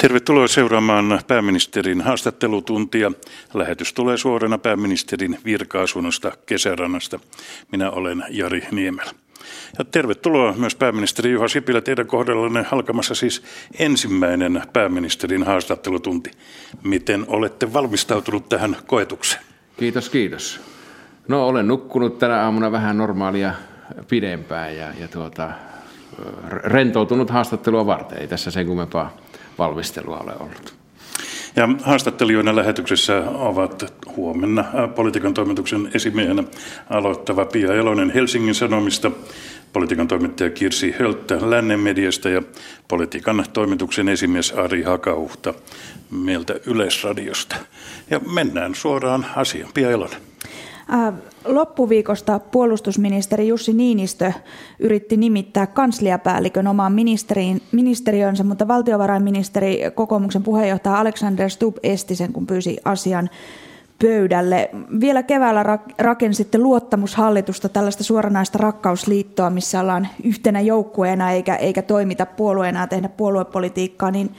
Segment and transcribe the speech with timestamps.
[0.00, 3.12] Tervetuloa seuraamaan pääministerin haastattelutuntia.
[3.54, 7.20] Lähetys tulee suorana pääministerin virka-asunnosta kesärannasta.
[7.72, 9.10] Minä olen Jari Niemelä.
[9.78, 11.80] Ja tervetuloa myös pääministeri Juha Sipilä.
[11.80, 13.42] Teidän kohdallanne alkamassa siis
[13.78, 16.30] ensimmäinen pääministerin haastattelutunti.
[16.84, 19.42] Miten olette valmistautunut tähän koetukseen?
[19.76, 20.60] Kiitos, kiitos.
[21.28, 23.54] No olen nukkunut tänä aamuna vähän normaalia
[24.08, 25.50] pidempään ja, ja tuota,
[26.48, 28.18] rentoutunut haastattelua varten.
[28.18, 29.16] Ei tässä sen kummempaa
[29.58, 30.80] valmistelua ole ollut.
[31.56, 34.64] Ja haastattelijoina lähetyksessä ovat huomenna
[34.94, 36.44] politiikan toimituksen esimiehenä
[36.90, 39.10] aloittava Pia Elonen Helsingin Sanomista,
[39.72, 42.42] politiikan toimittaja Kirsi Hölttä Lännen mediasta ja
[42.88, 45.54] politiikan toimituksen esimies Ari Hakauhta
[46.10, 47.56] meiltä Yleisradiosta.
[48.10, 49.70] Ja mennään suoraan asiaan.
[49.74, 50.20] Pia Elonen.
[51.44, 54.32] Loppuviikosta puolustusministeri Jussi Niinistö
[54.78, 56.92] yritti nimittää kansliapäällikön omaan
[57.72, 63.30] ministeriönsä, mutta valtiovarainministeri kokoomuksen puheenjohtaja Alexander Stubb esti sen, kun pyysi asian
[64.02, 64.70] pöydälle.
[65.00, 72.86] Vielä keväällä rakensitte luottamushallitusta, tällaista suoranaista rakkausliittoa, missä ollaan yhtenä joukkueena eikä, eikä toimita puolueena
[72.86, 74.30] tehdä puoluepolitiikkaa, niin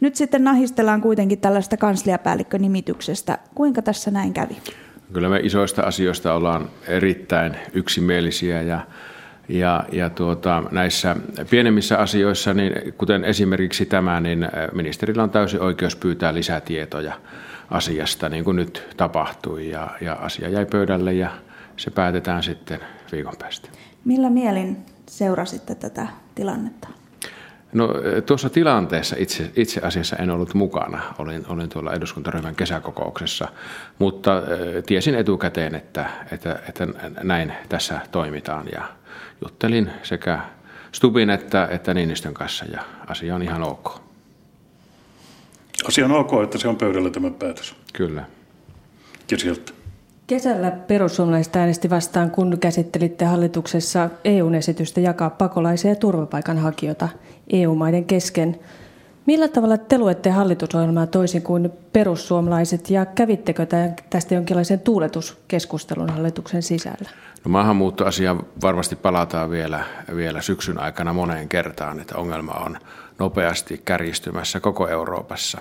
[0.00, 3.38] nyt sitten nahistellaan kuitenkin tällaista kansliapäällikkönimityksestä.
[3.54, 4.56] Kuinka tässä näin kävi?
[5.12, 8.80] Kyllä me isoista asioista ollaan erittäin yksimielisiä ja,
[9.48, 11.16] ja, ja tuota, näissä
[11.50, 17.20] pienemmissä asioissa, niin kuten esimerkiksi tämä, niin ministerillä on täysin oikeus pyytää lisätietoja
[17.70, 19.70] asiasta, niin kuin nyt tapahtui.
[19.70, 21.30] Ja, ja asia jäi pöydälle ja
[21.76, 22.80] se päätetään sitten
[23.12, 23.68] viikon päästä.
[24.04, 24.76] Millä mielin
[25.08, 26.88] seurasitte tätä tilannetta?
[27.76, 27.88] No
[28.26, 31.02] tuossa tilanteessa itse, itse asiassa en ollut mukana.
[31.18, 33.48] Olin, olin tuolla eduskuntaryhmän kesäkokouksessa,
[33.98, 34.42] mutta
[34.86, 36.86] tiesin etukäteen, että, että, että
[37.22, 38.88] näin tässä toimitaan ja
[39.42, 40.38] juttelin sekä
[40.92, 44.00] Stubin että, että Niinistön kanssa ja asia on ihan ok.
[45.88, 47.74] Asia on ok, että se on pöydällä tämä päätös.
[47.92, 48.24] Kyllä.
[49.26, 49.75] Kirsiltä.
[50.26, 57.08] Kesällä perussuomalaiset äänesti vastaan, kun käsittelitte hallituksessa eu esitystä jakaa pakolaisia ja turvapaikanhakijoita
[57.50, 58.58] EU-maiden kesken.
[59.26, 63.66] Millä tavalla te luette hallitusohjelmaa toisin kuin perussuomalaiset ja kävittekö
[64.10, 67.10] tästä jonkinlaisen tuuletuskeskustelun hallituksen sisällä?
[67.44, 69.84] No, maahanmuuttoasia varmasti palataan vielä,
[70.16, 72.78] vielä syksyn aikana moneen kertaan, että ongelma on
[73.18, 75.60] nopeasti kärjistymässä koko Euroopassa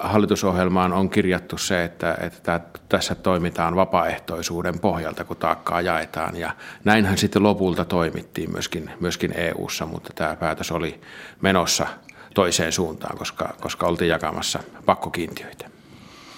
[0.00, 6.36] hallitusohjelmaan on kirjattu se, että, että tässä toimitaan vapaaehtoisuuden pohjalta, kun taakkaa jaetaan.
[6.36, 6.50] Ja
[6.84, 11.00] näinhän sitten lopulta toimittiin myöskin, myöskin EU-ssa, mutta tämä päätös oli
[11.40, 11.86] menossa
[12.34, 15.70] toiseen suuntaan, koska, koska oltiin jakamassa pakkokiintiöitä.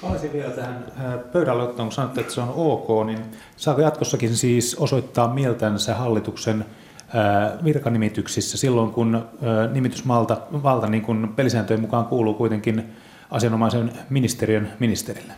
[0.02, 0.84] Palaisin vielä tähän
[1.32, 3.24] pöydälle kun sanotte, että se on ok, niin
[3.56, 6.64] saako jatkossakin siis osoittaa mieltänsä hallituksen
[7.64, 9.28] virkanimityksissä silloin, kun
[9.72, 12.92] nimitysvalta valta, niin kuin pelisääntöjen mukaan kuuluu kuitenkin
[13.30, 15.32] asianomaisen ministeriön ministerille?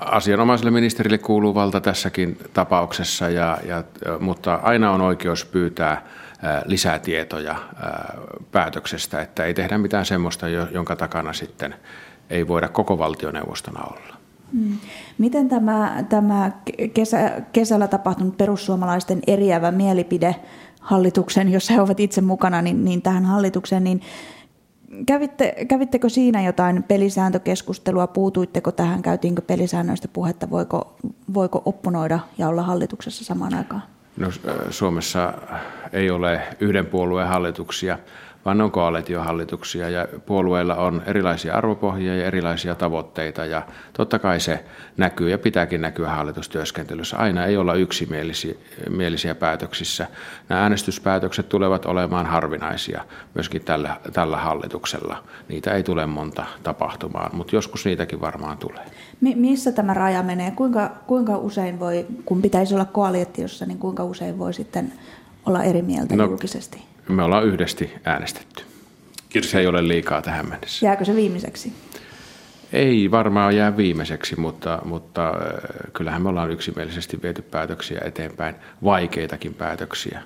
[0.00, 3.84] Asianomaiselle ministerille kuuluu valta tässäkin tapauksessa, ja, ja,
[4.20, 6.02] mutta aina on oikeus pyytää
[6.64, 7.56] lisää tietoja
[8.52, 11.74] päätöksestä, että ei tehdä mitään sellaista, jonka takana sitten
[12.30, 14.16] ei voida koko valtioneuvostona olla.
[14.52, 14.78] Mm.
[15.18, 16.50] Miten tämä, tämä
[16.94, 20.36] kesä, kesällä tapahtunut perussuomalaisten eriävä mielipide
[20.82, 24.00] hallituksen, jos he ovat itse mukana, niin, niin tähän hallitukseen, niin
[25.06, 30.96] kävitte, kävittekö siinä jotain pelisääntökeskustelua, puutuitteko tähän, käytiinkö pelisäännöistä puhetta, voiko,
[31.34, 33.82] voiko opponoida ja olla hallituksessa samaan aikaan?
[34.16, 34.28] No,
[34.70, 35.34] Suomessa
[35.92, 37.98] ei ole yhden puolueen hallituksia
[38.44, 44.40] vaan ne on koalitiohallituksia ja puolueilla on erilaisia arvopohjia ja erilaisia tavoitteita ja totta kai
[44.40, 44.64] se
[44.96, 47.16] näkyy ja pitääkin näkyä hallitustyöskentelyssä.
[47.16, 50.06] Aina ei olla yksimielisiä päätöksissä.
[50.48, 53.04] Nämä äänestyspäätökset tulevat olemaan harvinaisia
[53.34, 55.24] myöskin tällä, tällä hallituksella.
[55.48, 58.84] Niitä ei tule monta tapahtumaan, mutta joskus niitäkin varmaan tulee.
[59.20, 60.50] Mi- missä tämä raja menee?
[60.50, 64.92] Kuinka, kuinka usein voi, kun pitäisi olla koalitiossa, niin kuinka usein voi sitten
[65.46, 66.91] olla eri mieltä no, julkisesti?
[67.08, 68.62] Me ollaan yhdesti äänestetty.
[69.40, 70.86] Se ei ole liikaa tähän mennessä.
[70.86, 71.72] Jääkö se viimeiseksi?
[72.72, 75.34] Ei varmaan jää viimeiseksi, mutta, mutta äh,
[75.92, 78.54] kyllähän me ollaan yksimielisesti viety päätöksiä eteenpäin,
[78.84, 80.22] vaikeitakin päätöksiä.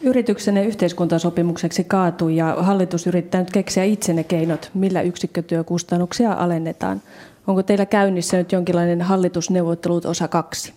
[0.00, 7.02] Yrityksenne yhteiskuntasopimukseksi kaatui ja hallitus yrittää nyt keksiä itse ne keinot, millä yksikkötyökustannuksia alennetaan.
[7.46, 10.72] Onko teillä käynnissä nyt jonkinlainen hallitusneuvottelut osa kaksi?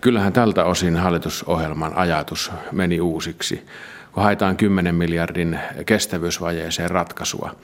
[0.00, 3.66] Kyllähän tältä osin hallitusohjelman ajatus meni uusiksi.
[4.12, 7.56] Kun haetaan 10 miljardin kestävyysvajeeseen ratkaisua,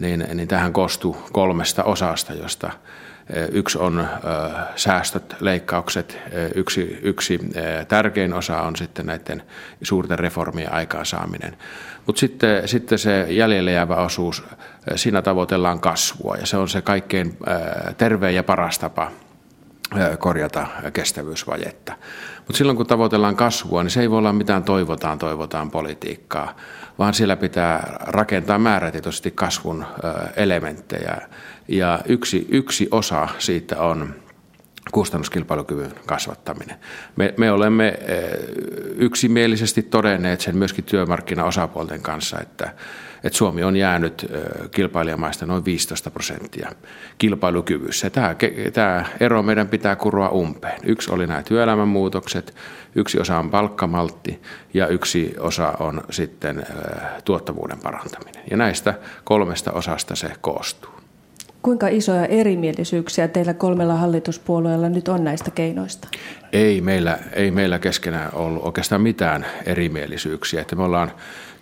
[0.00, 2.70] niin, niin tähän koostuu kolmesta osasta, josta
[3.52, 4.08] Yksi on
[4.76, 6.18] säästöt, leikkaukset.
[6.54, 7.40] Yksi, yksi
[7.88, 9.42] tärkein osa on sitten näiden
[9.82, 11.56] suurten reformien aikaansaaminen.
[12.06, 14.44] Mutta sitten, sitten se jäljelle jäävä osuus,
[14.96, 17.38] siinä tavoitellaan kasvua ja se on se kaikkein
[17.96, 19.10] terveen ja paras tapa
[20.18, 21.92] korjata kestävyysvajetta.
[22.38, 26.56] Mutta silloin kun tavoitellaan kasvua, niin se ei voi olla mitään toivotaan, toivotaan politiikkaa,
[26.98, 29.86] vaan siellä pitää rakentaa määrätietoisesti kasvun
[30.36, 31.16] elementtejä.
[31.68, 34.14] Ja yksi, yksi osa siitä on
[34.92, 36.76] kustannuskilpailukyvyn kasvattaminen.
[37.16, 37.98] Me, me olemme
[38.96, 42.72] yksimielisesti todenneet sen myöskin työmarkkinaosapuolten kanssa, että
[43.24, 44.26] että Suomi on jäänyt
[44.70, 46.70] kilpailijamaista noin 15 prosenttia
[47.18, 48.10] kilpailukyvyssä.
[48.10, 48.36] Tämä,
[48.72, 50.80] tämä ero meidän pitää kuroa umpeen.
[50.84, 52.54] Yksi oli nämä työelämän muutokset,
[52.94, 54.42] yksi osa on palkkamaltti
[54.74, 56.66] ja yksi osa on sitten
[57.24, 58.42] tuottavuuden parantaminen.
[58.50, 60.96] Ja näistä kolmesta osasta se koostuu.
[61.66, 66.08] Kuinka isoja erimielisyyksiä teillä kolmella hallituspuolueella nyt on näistä keinoista?
[66.52, 70.60] Ei meillä, ei meillä keskenään ollut oikeastaan mitään erimielisyyksiä.
[70.60, 71.12] Että me ollaan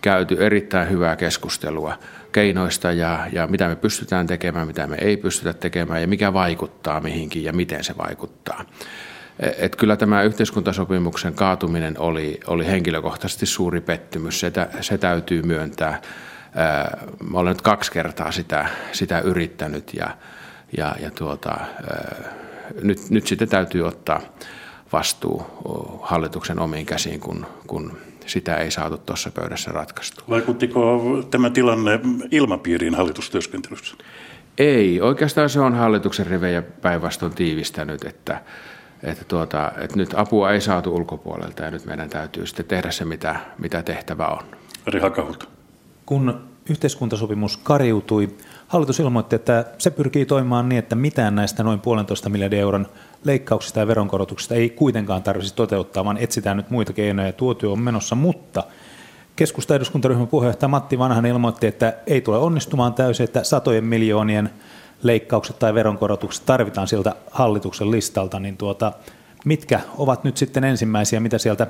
[0.05, 1.99] käyty erittäin hyvää keskustelua
[2.31, 7.01] keinoista ja, ja mitä me pystytään tekemään, mitä me ei pystytä tekemään ja mikä vaikuttaa
[7.01, 8.65] mihinkin ja miten se vaikuttaa.
[9.57, 16.01] Et kyllä tämä yhteiskuntasopimuksen kaatuminen oli, oli henkilökohtaisesti suuri pettymys, se, se täytyy myöntää.
[17.31, 20.17] Mä olen nyt kaksi kertaa sitä, sitä yrittänyt ja,
[20.77, 21.57] ja, ja tuota,
[22.81, 24.21] nyt, nyt sitten täytyy ottaa
[24.93, 25.45] vastuu
[26.01, 30.25] hallituksen omiin käsiin, kun, kun sitä ei saatu tuossa pöydässä ratkaistua.
[30.29, 31.01] Vaikuttiko
[31.31, 31.99] tämä tilanne
[32.31, 33.95] ilmapiiriin hallitustyöskentelyssä?
[34.57, 35.01] Ei.
[35.01, 38.41] Oikeastaan se on hallituksen rivejä päinvastoin tiivistänyt, että,
[39.03, 43.05] että, tuota, että nyt apua ei saatu ulkopuolelta ja nyt meidän täytyy sitten tehdä se,
[43.05, 44.43] mitä, mitä tehtävä on.
[44.87, 45.49] Ari Hakahut.
[46.05, 46.39] Kun
[46.69, 48.29] yhteiskuntasopimus kariutui,
[48.67, 52.87] hallitus ilmoitti, että se pyrkii toimimaan niin, että mitään näistä noin puolentoista miljardin euron
[53.23, 57.33] leikkauksista ja veronkorotuksista ei kuitenkaan tarvitsisi toteuttaa, vaan etsitään nyt muita keinoja.
[57.33, 58.63] Tuo työ on menossa, mutta
[59.35, 64.49] keskusta eduskuntaryhmän puheenjohtaja Matti Vanhanen ilmoitti, että ei tule onnistumaan täysin, että satojen miljoonien
[65.03, 68.91] leikkaukset tai veronkorotukset tarvitaan sieltä hallituksen listalta, niin tuota,
[69.45, 71.67] mitkä ovat nyt sitten ensimmäisiä, mitä sieltä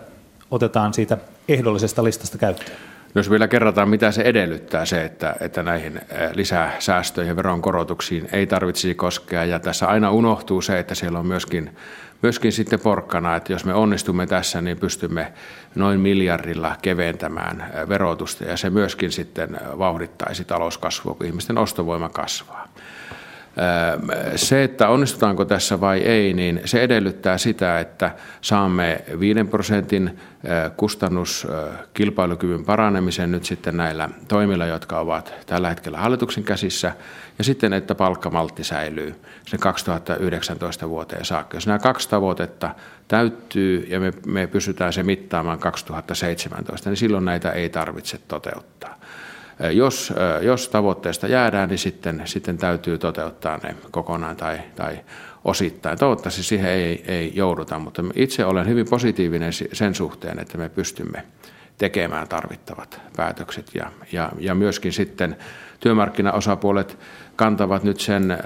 [0.52, 1.18] otetaan siitä
[1.48, 2.95] ehdollisesta listasta käyttöön?
[3.16, 6.02] Jos vielä kerrataan, mitä se edellyttää, se, että, että näihin
[6.34, 9.46] lisää säästöihin ja veronkorotuksiin ei tarvitsisi koskea.
[9.46, 11.76] Ja tässä aina unohtuu se, että siellä on myöskin,
[12.22, 15.34] myöskin sitten porkkana, että jos me onnistumme tässä, niin pystymme
[15.76, 22.68] noin miljardilla keventämään verotusta ja se myöskin sitten vauhdittaisi talouskasvua, kun ihmisten ostovoima kasvaa.
[24.36, 28.12] Se, että onnistutaanko tässä vai ei, niin se edellyttää sitä, että
[28.42, 30.20] saamme 5 prosentin
[30.78, 36.92] kustannuskilpailukyvyn paranemisen nyt sitten näillä toimilla, jotka ovat tällä hetkellä hallituksen käsissä,
[37.38, 39.16] ja sitten, että palkkamaltti säilyy
[39.48, 41.58] sen 2019 vuoteen saakka.
[41.58, 42.76] Jos nämä kaksi tavoitetta
[43.08, 49.00] täyttyy ja me, me pysytään se mittaamaan 2017, niin silloin näitä ei tarvitse toteuttaa.
[49.74, 55.00] Jos, jos tavoitteesta jäädään, niin sitten, sitten täytyy toteuttaa ne kokonaan tai, tai
[55.46, 55.98] osittain.
[55.98, 61.24] Toivottavasti siihen ei, ei jouduta, mutta itse olen hyvin positiivinen sen suhteen, että me pystymme
[61.78, 65.38] tekemään tarvittavat päätökset ja, ja, ja myöskin sitten
[65.80, 66.98] työmarkkinaosapuolet
[67.36, 68.38] kantavat nyt sen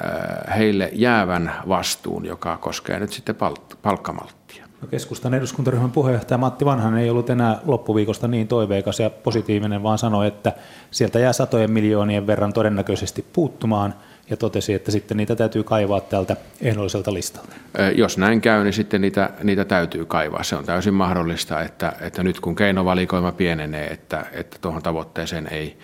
[0.57, 3.35] heille jäävän vastuun, joka koskee nyt sitten
[3.81, 4.69] palkkamalttia.
[4.81, 9.98] No keskustan eduskuntaryhmän puheenjohtaja Matti Vanhanen ei ollut enää loppuviikosta niin toiveikas ja positiivinen, vaan
[9.98, 10.54] sanoi, että
[10.92, 13.94] sieltä jää satojen miljoonien verran todennäköisesti puuttumaan
[14.30, 17.56] ja totesi, että sitten niitä täytyy kaivaa tältä ehdolliselta listalta.
[17.95, 20.44] Jos näin käy, niin sitten niitä, niitä täytyy kaivaa.
[20.44, 25.78] Se on täysin mahdollista, että, että nyt kun keinovalikoima pienenee, että, että tuohon tavoitteeseen ei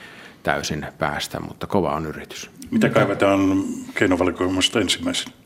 [0.43, 2.49] täysin päästä, mutta kova on yritys.
[2.71, 5.44] Mitä kaivetaan keinovalikoimasta ensimmäisenä?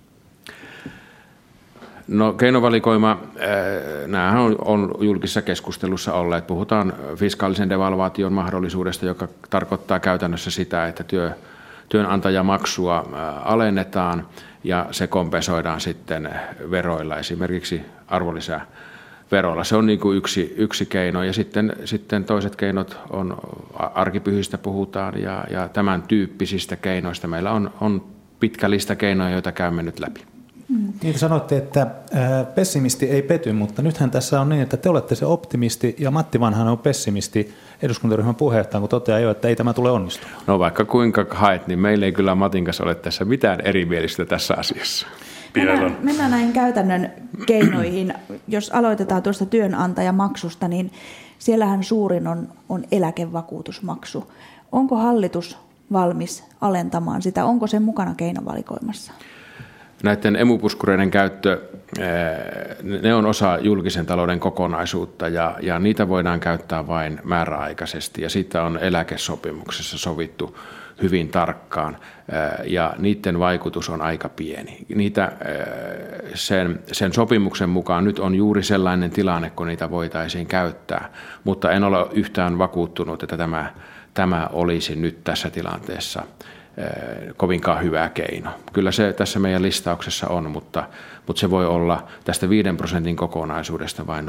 [2.10, 6.48] No keinovalikoima, äh, nämähän on, on julkisessa keskustelussa olleet.
[6.48, 11.32] Puhutaan fiskaalisen devalvaation mahdollisuudesta, joka tarkoittaa käytännössä sitä, että työ,
[11.90, 14.28] työnantajamaksua äh, alennetaan
[14.64, 16.30] ja se kompensoidaan sitten
[16.72, 19.64] veroilla, esimerkiksi arvonlisäveroilla.
[19.64, 23.38] Se on niin kuin yksi, yksi keino ja sitten, sitten toiset keinot on,
[23.74, 27.28] arkipyhistä puhutaan ja, ja tämän tyyppisistä keinoista.
[27.28, 28.04] Meillä on, on
[28.40, 30.39] pitkä lista keinoja, joita käymme nyt läpi.
[30.70, 30.94] Mm.
[31.04, 31.88] Niin sanoitte, että
[32.56, 36.40] pessimisti ei pety, mutta nythän tässä on niin, että te olette se optimisti ja Matti
[36.40, 40.42] Vanhan on pessimisti eduskuntaryhmän puheenjohtaja, kun toteaa jo, että ei tämä tule onnistumaan.
[40.48, 44.54] No vaikka kuinka haet, niin meillä ei kyllä Matin kanssa ole tässä mitään erimielistä tässä
[44.58, 45.08] asiassa.
[45.56, 47.12] Mennään, mennään näihin käytännön
[47.46, 48.14] keinoihin.
[48.48, 50.92] Jos aloitetaan tuosta työnantajamaksusta, niin
[51.40, 54.32] siellähän suurin on, on eläkevakuutusmaksu.
[54.72, 55.58] Onko hallitus
[55.92, 57.46] valmis alentamaan sitä?
[57.46, 59.12] Onko se mukana keinovalikoimassa?
[60.04, 61.62] Näiden emupuskureiden käyttö,
[63.02, 68.64] ne on osa julkisen talouden kokonaisuutta ja, ja niitä voidaan käyttää vain määräaikaisesti ja siitä
[68.64, 70.58] on eläkesopimuksessa sovittu
[71.02, 71.98] hyvin tarkkaan
[72.64, 74.86] ja niiden vaikutus on aika pieni.
[74.96, 75.32] Niitä
[76.34, 81.10] sen, sen sopimuksen mukaan nyt on juuri sellainen tilanne, kun niitä voitaisiin käyttää,
[81.44, 83.74] mutta en ole yhtään vakuuttunut, että tämä,
[84.14, 86.24] tämä olisi nyt tässä tilanteessa
[87.38, 88.50] kovinkaan hyvä keino.
[88.74, 90.84] Kyllä se tässä meidän listauksessa on, mutta,
[91.28, 94.26] mutta se voi olla tästä 5 prosentin kokonaisuudesta vain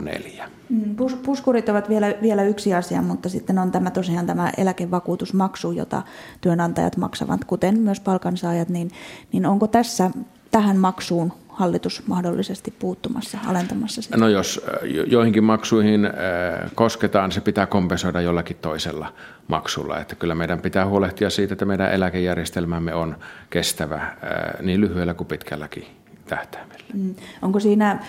[0.00, 0.42] 0,4.
[0.68, 6.02] Mm, puskurit ovat vielä, vielä yksi asia, mutta sitten on tämä tosiaan tämä eläkevakuutusmaksu, jota
[6.40, 8.90] työnantajat maksavat, kuten myös palkansaajat, niin,
[9.32, 10.10] niin onko tässä
[10.50, 14.16] tähän maksuun hallitus mahdollisesti puuttumassa, alentamassa sitä?
[14.16, 14.64] No jos
[15.06, 16.10] joihinkin maksuihin
[16.74, 19.12] kosketaan, se pitää kompensoida jollakin toisella
[19.48, 20.00] maksulla.
[20.00, 23.16] Että kyllä meidän pitää huolehtia siitä, että meidän eläkejärjestelmämme on
[23.50, 24.16] kestävä
[24.62, 25.86] niin lyhyellä kuin pitkälläkin
[26.26, 26.84] tähtäimellä.
[26.94, 27.14] Mm.
[27.42, 28.04] Onko siinä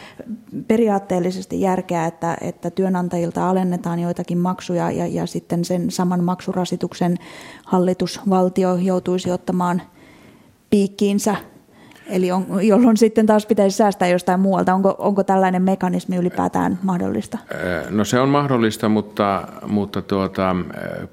[0.67, 7.17] periaatteellisesti järkeä, että, että työnantajilta alennetaan joitakin maksuja ja, ja sitten sen saman maksurasituksen
[7.65, 9.81] hallitusvaltio joutuisi ottamaan
[10.69, 11.35] piikkiinsä
[12.09, 14.73] Eli on, jolloin sitten taas pitäisi säästää jostain muualta.
[14.73, 17.37] Onko, onko tällainen mekanismi ylipäätään mahdollista?
[17.89, 20.55] No se on mahdollista, mutta, mutta tuota,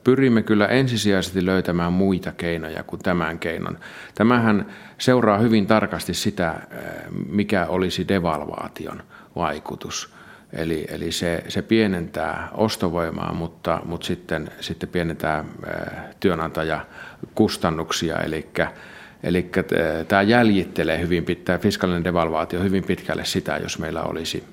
[0.05, 3.79] pyrimme kyllä ensisijaisesti löytämään muita keinoja kuin tämän keinon.
[4.15, 4.67] Tämähän
[4.99, 6.55] seuraa hyvin tarkasti sitä,
[7.29, 9.03] mikä olisi devalvaation
[9.37, 10.15] vaikutus.
[10.53, 15.45] Eli, eli se, se pienentää ostovoimaa, mutta, mutta sitten, sitten pienentää
[16.21, 18.49] työnantajakustannuksia, eli
[19.27, 19.51] Eli
[20.09, 24.45] tämä jäljittelee hyvin pitää, fiskaalinen devalvaatio hyvin pitkälle sitä, jos meillä olisi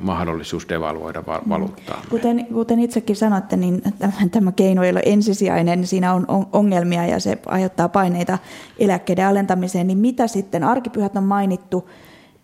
[0.00, 1.48] mahdollisuus devalvoida mm.
[1.48, 2.02] valuuttaa.
[2.10, 3.82] Kuten, kuten itsekin sanotte, niin
[4.30, 8.38] tämä keino ei ole ensisijainen, siinä on ongelmia ja se aiheuttaa paineita
[8.78, 9.86] eläkkeiden alentamiseen.
[9.86, 11.90] Niin mitä sitten, arkipyhät on mainittu,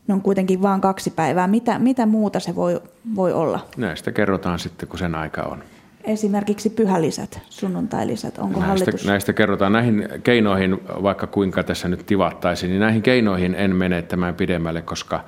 [0.07, 1.47] ne on kuitenkin vain kaksi päivää.
[1.47, 2.81] Mitä, mitä muuta se voi,
[3.17, 3.67] voi olla?
[3.77, 5.63] Näistä kerrotaan sitten, kun sen aika on
[6.05, 8.39] esimerkiksi pyhälisät, sunnuntailisät?
[8.39, 9.07] Onko näistä, hallitus...
[9.07, 9.73] näistä kerrotaan.
[9.73, 15.25] Näihin keinoihin, vaikka kuinka tässä nyt tivattaisiin, niin näihin keinoihin en mene tämän pidemmälle, koska,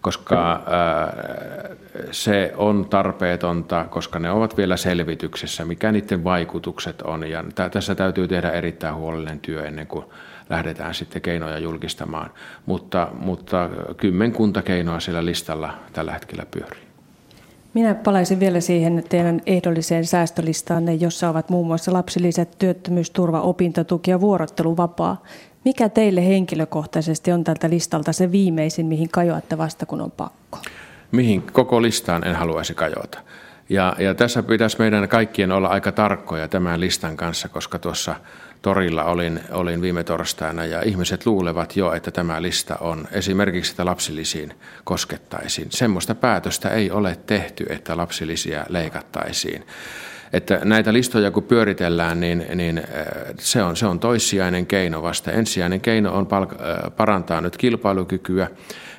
[0.00, 1.16] koska ää,
[2.10, 7.30] se on tarpeetonta, koska ne ovat vielä selvityksessä, mikä niiden vaikutukset on.
[7.30, 10.04] Ja t- tässä täytyy tehdä erittäin huolellinen työ ennen kuin
[10.50, 12.30] lähdetään sitten keinoja julkistamaan.
[12.66, 16.93] Mutta, mutta kymmenkunta keinoa siellä listalla tällä hetkellä pyörii.
[17.74, 24.20] Minä palaisin vielä siihen teidän ehdolliseen säästölistaanne, jossa ovat muun muassa lapsilisät, työttömyysturva, opintotuki ja
[24.20, 25.22] vuorotteluvapaa.
[25.64, 30.58] Mikä teille henkilökohtaisesti on tältä listalta se viimeisin, mihin kajoatte vasta kun on pakko?
[31.12, 33.18] Mihin koko listaan en haluaisi kajota.
[33.68, 38.14] Ja, ja tässä pitäisi meidän kaikkien olla aika tarkkoja tämän listan kanssa, koska tuossa
[38.64, 43.84] torilla olin, olin viime torstaina ja ihmiset luulevat jo, että tämä lista on esimerkiksi, että
[43.84, 44.54] lapsilisiin
[44.84, 45.68] koskettaisiin.
[45.70, 49.66] Semmoista päätöstä ei ole tehty, että lapsilisiä leikattaisiin.
[50.32, 52.84] Että näitä listoja kun pyöritellään, niin, niin äh,
[53.38, 55.32] se, on, se on toissijainen keino vasta.
[55.32, 56.48] Ensisijainen keino on äh,
[56.96, 58.50] parantaa nyt kilpailukykyä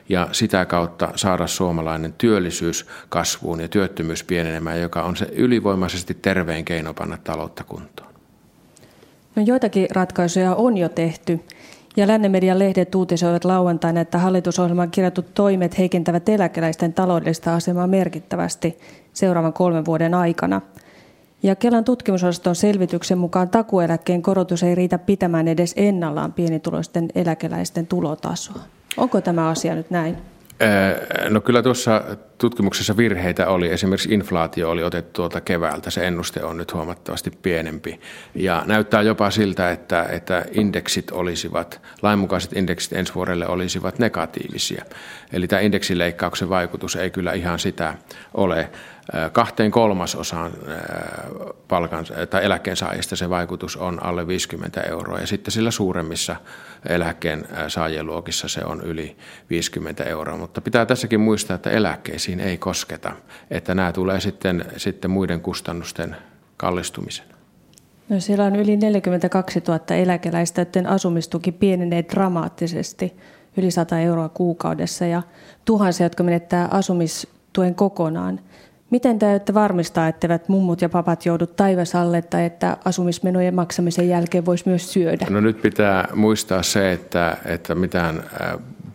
[0.09, 6.65] ja sitä kautta saada suomalainen työllisyys kasvuun ja työttömyys pienenemään, joka on se ylivoimaisesti terveen
[6.65, 8.14] keino panna taloutta kuntoon.
[9.35, 11.39] No joitakin ratkaisuja on jo tehty.
[11.97, 18.79] Ja lännen median lehdet uutisoivat lauantaina, että hallitusohjelman kirjatut toimet heikentävät eläkeläisten taloudellista asemaa merkittävästi
[19.13, 20.61] seuraavan kolmen vuoden aikana.
[21.43, 28.59] Ja Kelan tutkimusosaston selvityksen mukaan takueläkkeen korotus ei riitä pitämään edes ennallaan pienituloisten eläkeläisten tulotasoa.
[28.97, 30.17] Onko tämä asia nyt näin?
[31.29, 32.01] No kyllä tuossa
[32.37, 33.69] tutkimuksessa virheitä oli.
[33.69, 35.89] Esimerkiksi inflaatio oli otettu tuolta keväältä.
[35.89, 37.99] Se ennuste on nyt huomattavasti pienempi.
[38.35, 44.85] Ja näyttää jopa siltä, että, että indeksit olisivat, lainmukaiset indeksit ensi vuodelle olisivat negatiivisia.
[45.33, 47.93] Eli tämä indeksileikkauksen vaikutus ei kyllä ihan sitä
[48.33, 48.69] ole
[49.31, 50.51] kahteen kolmasosaan
[51.67, 56.35] palkan, tai eläkkeensaajista se vaikutus on alle 50 euroa ja sitten sillä suuremmissa
[56.89, 59.17] eläkkeen saajien luokissa se on yli
[59.49, 60.37] 50 euroa.
[60.37, 63.11] Mutta pitää tässäkin muistaa, että eläkkeisiin ei kosketa,
[63.51, 66.15] että nämä tulee sitten, sitten muiden kustannusten
[66.57, 67.25] kallistumisen.
[68.09, 73.13] No siellä on yli 42 000 eläkeläistä, joiden asumistuki pienenee dramaattisesti
[73.57, 75.21] yli 100 euroa kuukaudessa ja
[75.65, 78.39] tuhansia, jotka menettää asumistuen kokonaan.
[78.95, 84.45] Miten te aiotte varmistaa, etteivät mummut ja papat joudu taivasalle tai että asumismenojen maksamisen jälkeen
[84.45, 85.25] voisi myös syödä?
[85.29, 88.23] No nyt pitää muistaa se, että, että mitään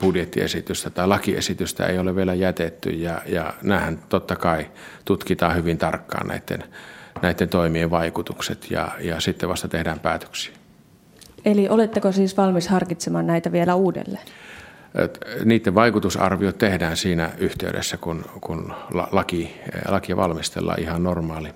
[0.01, 4.67] budjettiesitystä tai lakiesitystä ei ole vielä jätetty ja, ja näähän totta kai
[5.05, 6.65] tutkitaan hyvin tarkkaan näiden,
[7.23, 10.55] näiden toimien vaikutukset ja, ja sitten vasta tehdään päätöksiä.
[11.45, 14.27] Eli oletteko siis valmis harkitsemaan näitä vielä uudelleen?
[15.45, 18.73] Niiden vaikutusarviot tehdään siinä yhteydessä, kun, kun
[19.13, 21.49] laki, lakia valmistellaan ihan normaali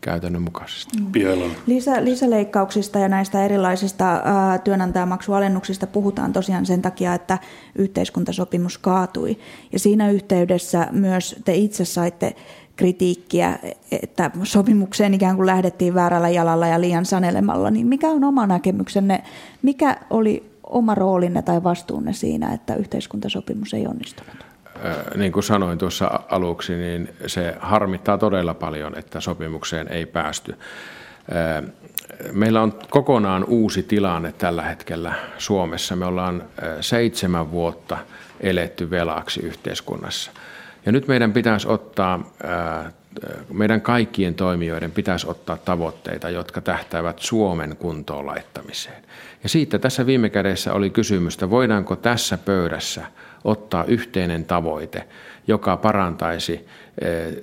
[0.00, 0.98] käytännön mukaisesti.
[1.00, 1.50] Mm.
[1.66, 7.38] Lisä, lisäleikkauksista ja näistä erilaisista ää, työnantajamaksualennuksista puhutaan tosiaan sen takia, että
[7.74, 9.38] yhteiskuntasopimus kaatui.
[9.72, 12.36] Ja siinä yhteydessä myös te itse saitte
[12.76, 13.58] kritiikkiä,
[14.02, 17.70] että sopimukseen ikään kuin lähdettiin väärällä jalalla ja liian sanelemalla.
[17.70, 19.22] Niin mikä on oma näkemyksenne,
[19.62, 24.34] mikä oli oma roolinne tai vastuunne siinä, että yhteiskuntasopimus ei onnistunut?
[25.16, 30.58] Niin kuin sanoin tuossa aluksi, niin se harmittaa todella paljon, että sopimukseen ei päästy.
[32.32, 35.96] Meillä on kokonaan uusi tilanne tällä hetkellä Suomessa.
[35.96, 36.44] Me ollaan
[36.80, 37.98] seitsemän vuotta
[38.40, 40.30] eletty velaksi yhteiskunnassa.
[40.86, 42.30] Ja nyt meidän pitäisi ottaa,
[43.52, 49.02] meidän kaikkien toimijoiden pitäisi ottaa tavoitteita, jotka tähtäävät Suomen kuntoon laittamiseen.
[49.42, 53.06] Ja siitä tässä viime kädessä oli kysymystä, voidaanko tässä pöydässä
[53.44, 55.08] ottaa yhteinen tavoite,
[55.46, 56.66] joka parantaisi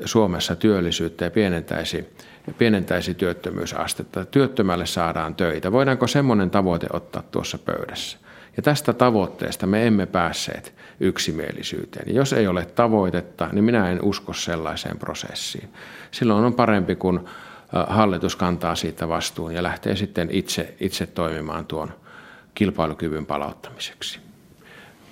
[0.05, 2.09] Suomessa työllisyyttä ja pienentäisi,
[2.57, 4.25] pienentäisi työttömyysastetta.
[4.25, 5.71] Työttömälle saadaan töitä.
[5.71, 8.17] Voidaanko semmoinen tavoite ottaa tuossa pöydässä?
[8.57, 12.15] Ja tästä tavoitteesta me emme päässeet yksimielisyyteen.
[12.15, 15.69] Jos ei ole tavoitetta, niin minä en usko sellaiseen prosessiin.
[16.11, 17.25] Silloin on parempi, kun
[17.87, 21.93] hallitus kantaa siitä vastuun ja lähtee sitten itse, itse toimimaan tuon
[22.55, 24.19] kilpailukyvyn palauttamiseksi.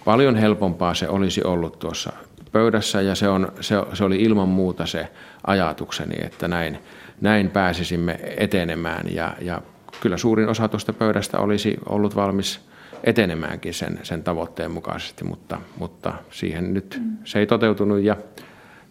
[0.06, 2.14] Paljon helpompaa se olisi ollut tuossa
[2.52, 5.08] pöydässä ja se, on, se, se oli ilman muuta se
[5.48, 6.80] ajatukseni, että näin,
[7.22, 9.62] näin pääsisimme etenemään ja, ja
[10.02, 12.60] kyllä suurin osa tuosta pöydästä olisi ollut valmis–
[13.04, 18.18] etenemäänkin sen, sen tavoitteen mukaisesti, mutta, mutta siihen nyt se ei toteutunut ja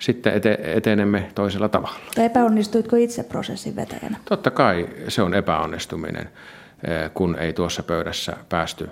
[0.02, 1.98] sitten ete, etenemme toisella tavalla.
[2.16, 4.16] Epäonnistuitko itse prosessin vetäjänä?
[4.24, 6.28] Totta kai se on epäonnistuminen,
[6.84, 8.88] eh, kun ei tuossa pöydässä päästy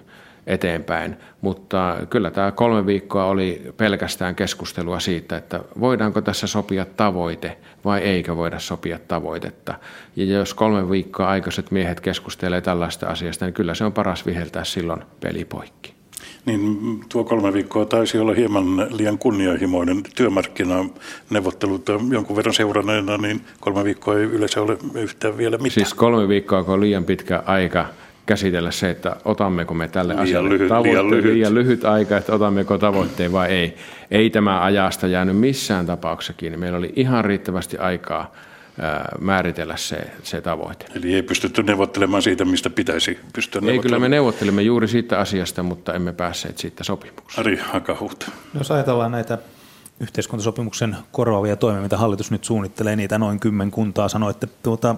[0.46, 1.16] eteenpäin.
[1.40, 8.00] Mutta kyllä tämä kolme viikkoa oli pelkästään keskustelua siitä, että voidaanko tässä sopia tavoite vai
[8.00, 9.74] eikö voida sopia tavoitetta.
[10.16, 14.64] Ja jos kolme viikkoa aikaiset miehet keskustelee tällaista asiasta, niin kyllä se on paras viheltää
[14.64, 15.99] silloin pelipoikki.
[16.46, 23.84] Niin tuo kolme viikkoa taisi olla hieman liian kunnianhimoinen työmarkkinaneuvottelu jonkun verran seuranneena, niin kolme
[23.84, 25.70] viikkoa ei yleensä ole yhtään vielä mitään.
[25.70, 27.86] Siis kolme viikkoa on liian pitkä aika
[28.26, 31.32] käsitellä se, että otammeko me tälle liian asialle lyhyt, tavoitteen, liian lyhyt.
[31.32, 33.74] liian lyhyt aika, että otammeko tavoitteen vai ei.
[34.10, 36.58] Ei tämä ajasta jäänyt missään tapauksessa kiinni.
[36.58, 38.32] Meillä oli ihan riittävästi aikaa
[39.20, 40.86] määritellä se, se tavoite.
[40.94, 45.62] Eli ei pystytty neuvottelemaan siitä, mistä pitäisi pystyä Ei, kyllä me neuvottelimme juuri siitä asiasta,
[45.62, 47.46] mutta emme päässeet siitä sopimukseen.
[47.46, 48.26] Ari Hakahuhta.
[48.58, 49.38] Jos ajatellaan näitä
[50.00, 54.96] yhteiskuntasopimuksen korvaavia toimia, mitä hallitus nyt suunnittelee, niitä noin kymmenkuntaa, sanoitte, tuota,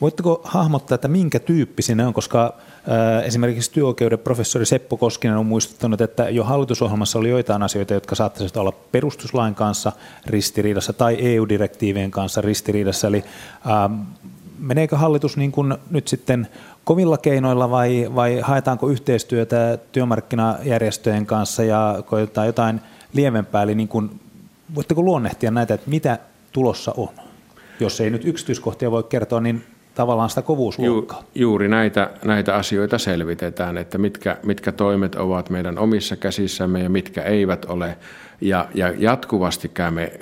[0.00, 2.54] Voitteko hahmottaa, että minkä tyyppisiä ne on, koska
[3.24, 8.56] esimerkiksi työoikeuden professori Seppo Koskinen on muistuttanut, että jo hallitusohjelmassa oli joitain asioita, jotka saattaisivat
[8.56, 9.92] olla perustuslain kanssa
[10.26, 13.08] ristiriidassa tai EU-direktiivien kanssa ristiriidassa.
[13.08, 13.24] Eli
[14.58, 16.48] meneekö hallitus niin kuin nyt sitten
[16.84, 22.80] kovilla keinoilla vai, vai haetaanko yhteistyötä työmarkkinajärjestöjen kanssa ja koetaan jotain
[23.12, 23.62] lievempää?
[23.62, 24.20] Eli niin kuin,
[24.74, 26.18] voitteko luonnehtia näitä, että mitä
[26.52, 27.08] tulossa on?
[27.80, 29.64] Jos ei nyt yksityiskohtia voi kertoa, niin
[29.98, 31.18] tavallaan sitä kovuusluokkaa.
[31.18, 36.88] Ju, juuri näitä, näitä asioita selvitetään, että mitkä, mitkä toimet ovat meidän omissa käsissämme ja
[36.90, 37.96] mitkä eivät ole.
[38.40, 40.12] Ja, ja jatkuvasti käymme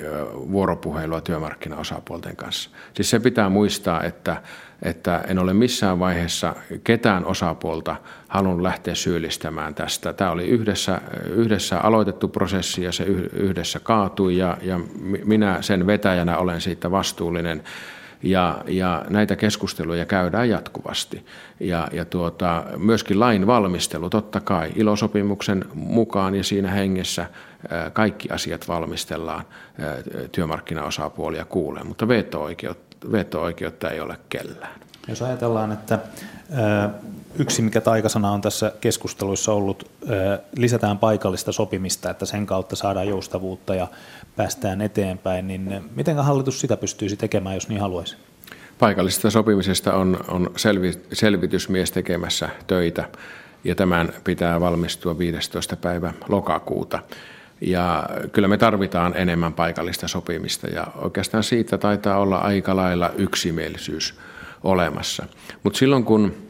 [0.51, 2.69] vuoropuhelua työmarkkinaosapuolten kanssa.
[2.93, 4.41] Siis se pitää muistaa, että,
[4.81, 7.95] että en ole missään vaiheessa ketään osapuolta
[8.27, 10.13] halunnut lähteä syyllistämään tästä.
[10.13, 14.79] Tämä oli yhdessä, yhdessä aloitettu prosessi ja se yhdessä kaatui ja, ja
[15.25, 17.63] minä sen vetäjänä olen siitä vastuullinen.
[18.23, 21.25] Ja, ja näitä keskusteluja käydään jatkuvasti.
[21.59, 27.25] Ja, ja tuota, myöskin lain valmistelu, totta kai, ilosopimuksen mukaan ja siinä hengessä
[27.93, 29.43] kaikki asiat valmistellaan
[30.31, 34.79] työmarkkinaosapuolia kuuleen, mutta veto-oikeutta, veto-oikeutta ei ole kellään.
[35.07, 35.99] Jos ajatellaan, että
[37.39, 39.91] yksi mikä taikasana on tässä keskusteluissa ollut,
[40.57, 43.87] lisätään paikallista sopimista, että sen kautta saadaan joustavuutta ja
[44.37, 48.17] päästään eteenpäin, niin miten hallitus sitä pystyisi tekemään, jos niin haluaisi?
[48.79, 53.09] Paikallisesta sopimisesta on, on selvi, selvitysmies tekemässä töitä
[53.63, 55.75] ja tämän pitää valmistua 15.
[55.75, 56.99] päivä lokakuuta.
[57.61, 64.15] Ja kyllä me tarvitaan enemmän paikallista sopimista ja oikeastaan siitä taitaa olla aika lailla yksimielisyys
[64.63, 65.25] olemassa.
[65.63, 66.46] Mutta silloin kun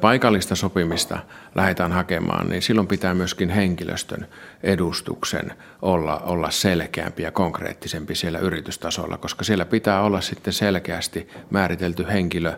[0.00, 1.18] paikallista sopimista
[1.54, 4.26] lähdetään hakemaan, niin silloin pitää myöskin henkilöstön
[4.62, 12.06] edustuksen olla, olla selkeämpi ja konkreettisempi siellä yritystasolla, koska siellä pitää olla sitten selkeästi määritelty
[12.08, 12.52] henkilö,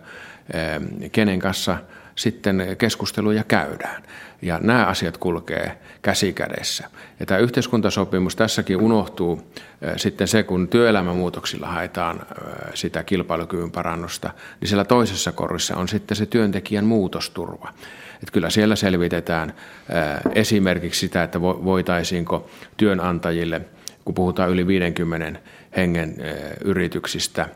[1.13, 1.79] kenen kanssa
[2.17, 4.03] sitten keskusteluja käydään.
[4.43, 6.91] Ja nämä asiat kulkee käsi kädessä.
[7.21, 9.53] Ja tämä yhteiskuntasopimus tässäkin unohtuu
[9.97, 12.27] sitten se, kun työelämämuutoksilla haetaan
[12.75, 17.73] sitä kilpailukyvyn parannusta, niin siellä toisessa korissa on sitten se työntekijän muutosturva.
[18.15, 19.55] Että kyllä siellä selvitetään
[20.35, 23.61] esimerkiksi sitä, että voitaisiinko työnantajille,
[24.05, 25.41] kun puhutaan yli 50
[25.77, 26.17] hengen
[26.65, 27.49] yrityksistä,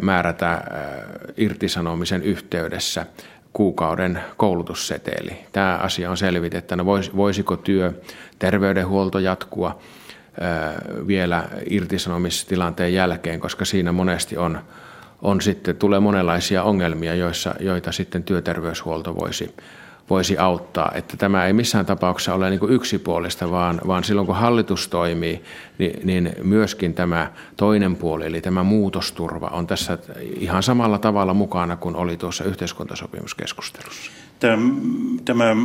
[0.00, 0.64] määrätä
[1.36, 3.06] irtisanomisen yhteydessä
[3.54, 5.36] kuukauden koulutusseteli.
[5.52, 6.84] Tämä asia on selvitettävä.
[7.16, 7.92] Voisiko työ,
[8.38, 9.78] terveydenhuolto jatkua
[11.06, 14.58] vielä irtisanomistilanteen jälkeen, koska siinä monesti on,
[15.22, 19.54] on sitten, tulee monenlaisia ongelmia, joissa, joita sitten työterveyshuolto voisi,
[20.10, 20.92] voisi auttaa.
[20.94, 25.42] Että tämä ei missään tapauksessa ole niin yksipuolista, vaan, vaan silloin kun hallitus toimii,
[25.78, 29.98] niin, niin myöskin tämä toinen puoli, eli tämä muutosturva, on tässä
[30.40, 34.10] ihan samalla tavalla mukana kuin oli tuossa yhteiskuntasopimuskeskustelussa.
[34.40, 34.62] Tämä,
[35.24, 35.56] tämä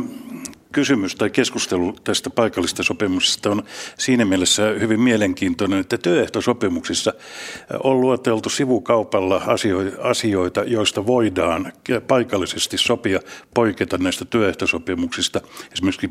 [0.72, 3.62] kysymys tai keskustelu tästä paikallista sopimuksesta on
[3.98, 7.12] siinä mielessä hyvin mielenkiintoinen, että työehtosopimuksissa
[7.84, 9.42] on luoteltu sivukaupalla
[10.02, 11.72] asioita, joista voidaan
[12.08, 13.20] paikallisesti sopia
[13.54, 15.40] poiketa näistä työehtosopimuksista.
[15.72, 16.10] Esimerkiksi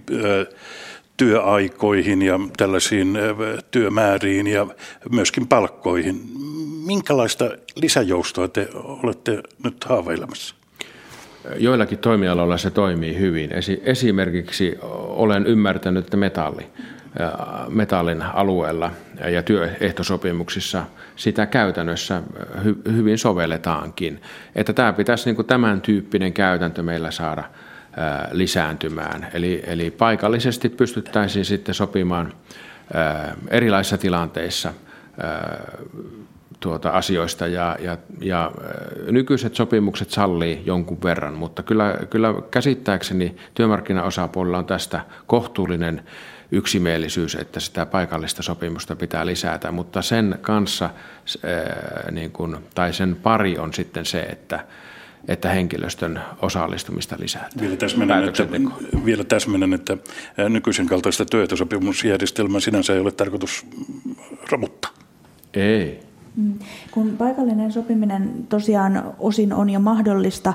[1.18, 3.18] työaikoihin ja tällaisiin
[3.72, 4.68] työmääriin ja
[5.12, 6.22] myöskin palkkoihin.
[6.86, 10.59] Minkälaista lisäjoustoa te olette nyt haaveilemassa?
[11.58, 13.50] Joillakin toimialoilla se toimii hyvin.
[13.84, 16.66] Esimerkiksi olen ymmärtänyt, että metalli,
[17.70, 18.92] metallin alueella
[19.32, 20.86] ja työehtosopimuksissa
[21.16, 22.22] sitä käytännössä
[22.92, 24.22] hyvin sovelletaankin.
[24.56, 27.44] Että tämä pitäisi niin kuin tämän tyyppinen käytäntö meillä saada
[28.32, 29.28] lisääntymään.
[29.34, 32.34] Eli, eli paikallisesti pystyttäisiin sitten sopimaan
[33.50, 34.74] erilaisissa tilanteissa
[36.60, 38.52] tuota asioista ja, ja, ja
[39.12, 46.04] nykyiset sopimukset sallii jonkun verran, mutta kyllä, kyllä käsittääkseni työmarkkinaosapuolella on tästä kohtuullinen
[46.52, 50.90] yksimielisyys, että sitä paikallista sopimusta pitää lisätä, mutta sen kanssa
[52.12, 54.66] niin kun, tai sen pari on sitten se, että
[55.28, 57.52] että henkilöstön osallistumista lisätään.
[57.62, 58.48] Vielä täsmennän, että,
[59.06, 59.98] vielä täsmennän, että
[60.50, 63.66] nykyisen kaltaista työehtosopimusjärjestelmää sinänsä ei ole tarkoitus
[64.52, 64.92] romuttaa.
[65.54, 66.09] Ei, Mm.
[66.92, 70.54] Kun paikallinen sopiminen tosiaan osin on jo mahdollista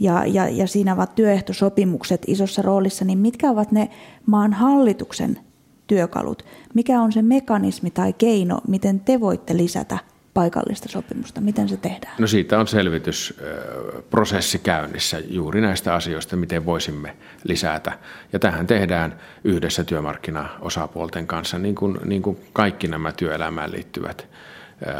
[0.00, 3.90] ja, ja, ja siinä ovat työehtosopimukset isossa roolissa, niin mitkä ovat ne
[4.26, 5.38] maan hallituksen
[5.86, 6.44] työkalut?
[6.74, 9.98] Mikä on se mekanismi tai keino, miten te voitte lisätä
[10.34, 11.40] paikallista sopimusta?
[11.40, 12.14] Miten se tehdään?
[12.18, 17.92] No siitä on selvitysprosessi käynnissä juuri näistä asioista, miten voisimme lisätä.
[18.32, 24.26] Ja tähän tehdään yhdessä työmarkkinaosapuolten kanssa, niin kuin, niin kuin kaikki nämä työelämään liittyvät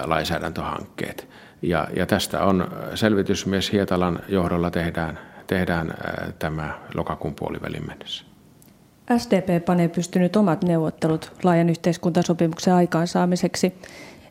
[0.05, 1.29] lainsäädäntöhankkeet.
[1.62, 5.95] Ja, ja tästä on selvitysmies Hietalan johdolla tehdään, tehdään
[6.38, 8.25] tämä lokakuun puolivälin mennessä.
[9.19, 13.75] SDP panee pystynyt omat neuvottelut laajan yhteiskuntasopimuksen aikaansaamiseksi.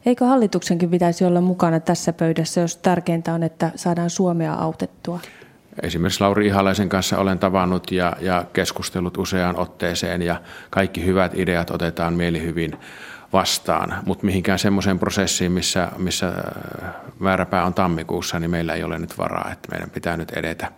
[0.05, 5.19] Eikö hallituksenkin pitäisi olla mukana tässä pöydässä, jos tärkeintä on, että saadaan Suomea autettua?
[5.83, 11.69] Esimerkiksi Lauri Ihalaisen kanssa olen tavannut ja, ja keskustellut useaan otteeseen ja kaikki hyvät ideat
[11.69, 12.77] otetaan mielihyvin
[13.33, 16.89] vastaan, mutta mihinkään semmoiseen prosessiin, missä, missä äh,
[17.19, 20.71] määräpää on tammikuussa, niin meillä ei ole nyt varaa, että meidän pitää nyt edetä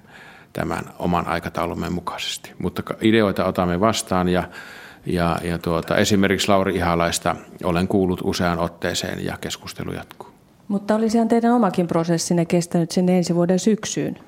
[0.53, 2.51] tämän oman aikataulumme mukaisesti.
[2.59, 4.43] Mutta ideoita otamme vastaan ja,
[5.05, 10.29] ja, ja tuota, esimerkiksi Lauri Ihalaista olen kuullut useaan otteeseen ja keskustelu jatkuu.
[10.67, 14.19] Mutta olisihan teidän omakin prosessinne kestänyt sinne ensi vuoden syksyyn.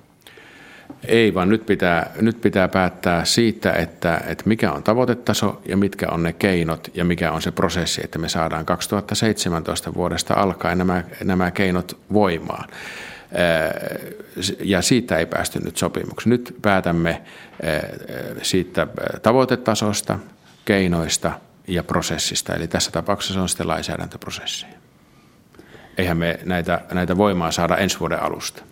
[1.08, 6.08] Ei, vaan nyt pitää, nyt pitää päättää siitä, että, että mikä on tavoitetaso ja mitkä
[6.12, 11.04] on ne keinot ja mikä on se prosessi, että me saadaan 2017 vuodesta alkaen nämä,
[11.24, 12.70] nämä keinot voimaan.
[14.60, 16.30] Ja siitä ei päästy nyt sopimuksi.
[16.30, 17.22] Nyt päätämme
[18.42, 18.88] siitä
[19.22, 20.20] tavoitetasosta,
[20.66, 21.32] keinoista
[21.68, 22.56] ja prosessista.
[22.56, 24.66] Eli tässä tapauksessa on sitten lainsäädäntöprosessi.
[25.98, 28.64] Eihän me näitä, näitä voimaa saada ensi vuoden alusta.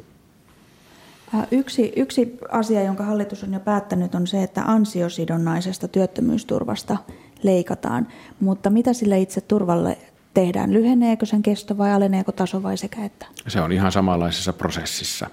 [1.51, 6.97] Yksi, yksi asia, jonka hallitus on jo päättänyt, on se, että ansiosidonnaisesta työttömyysturvasta
[7.43, 8.07] leikataan.
[8.39, 9.97] Mutta mitä sille itse turvalle
[10.33, 10.73] tehdään?
[10.73, 13.25] Lyheneekö sen kesto vai aleneeko taso vai sekä että?
[13.47, 15.29] Se on ihan samanlaisessa prosessissa.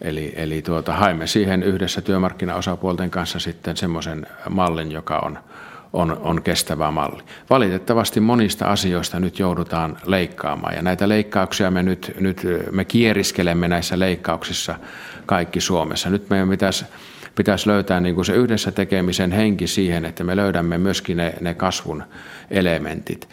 [0.00, 5.38] Eli, eli tuota, haemme siihen yhdessä työmarkkinaosapuolten kanssa sitten semmoisen mallin, joka on,
[5.92, 7.22] on, on kestävä malli.
[7.50, 13.98] Valitettavasti monista asioista nyt joudutaan leikkaamaan ja näitä leikkauksia me nyt, nyt me kieriskelemme näissä
[13.98, 14.74] leikkauksissa
[15.26, 16.10] kaikki Suomessa.
[16.10, 16.84] Nyt meidän pitäisi
[17.34, 21.54] pitäisi löytää niin kuin se yhdessä tekemisen henki siihen, että me löydämme myöskin ne, ne
[21.54, 22.04] kasvun
[22.50, 23.28] elementit.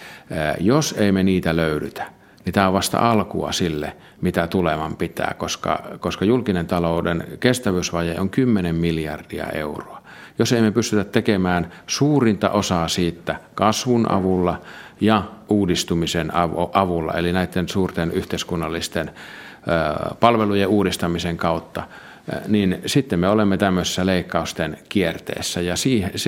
[0.60, 2.06] Jos ei me niitä löydytä,
[2.46, 8.30] niin tämä on vasta alkua sille, mitä tuleman pitää, koska, koska julkinen talouden kestävyysvaje on
[8.30, 9.99] 10 miljardia euroa.
[10.40, 14.62] Jos emme pystytä tekemään suurinta osaa siitä kasvun avulla
[15.02, 16.32] ja uudistumisen
[16.74, 19.12] avulla, eli näiden suurten yhteiskunnallisten
[20.20, 21.84] palvelujen uudistamisen kautta,
[22.48, 25.76] niin sitten me olemme tämmöisessä leikkausten kierteessä ja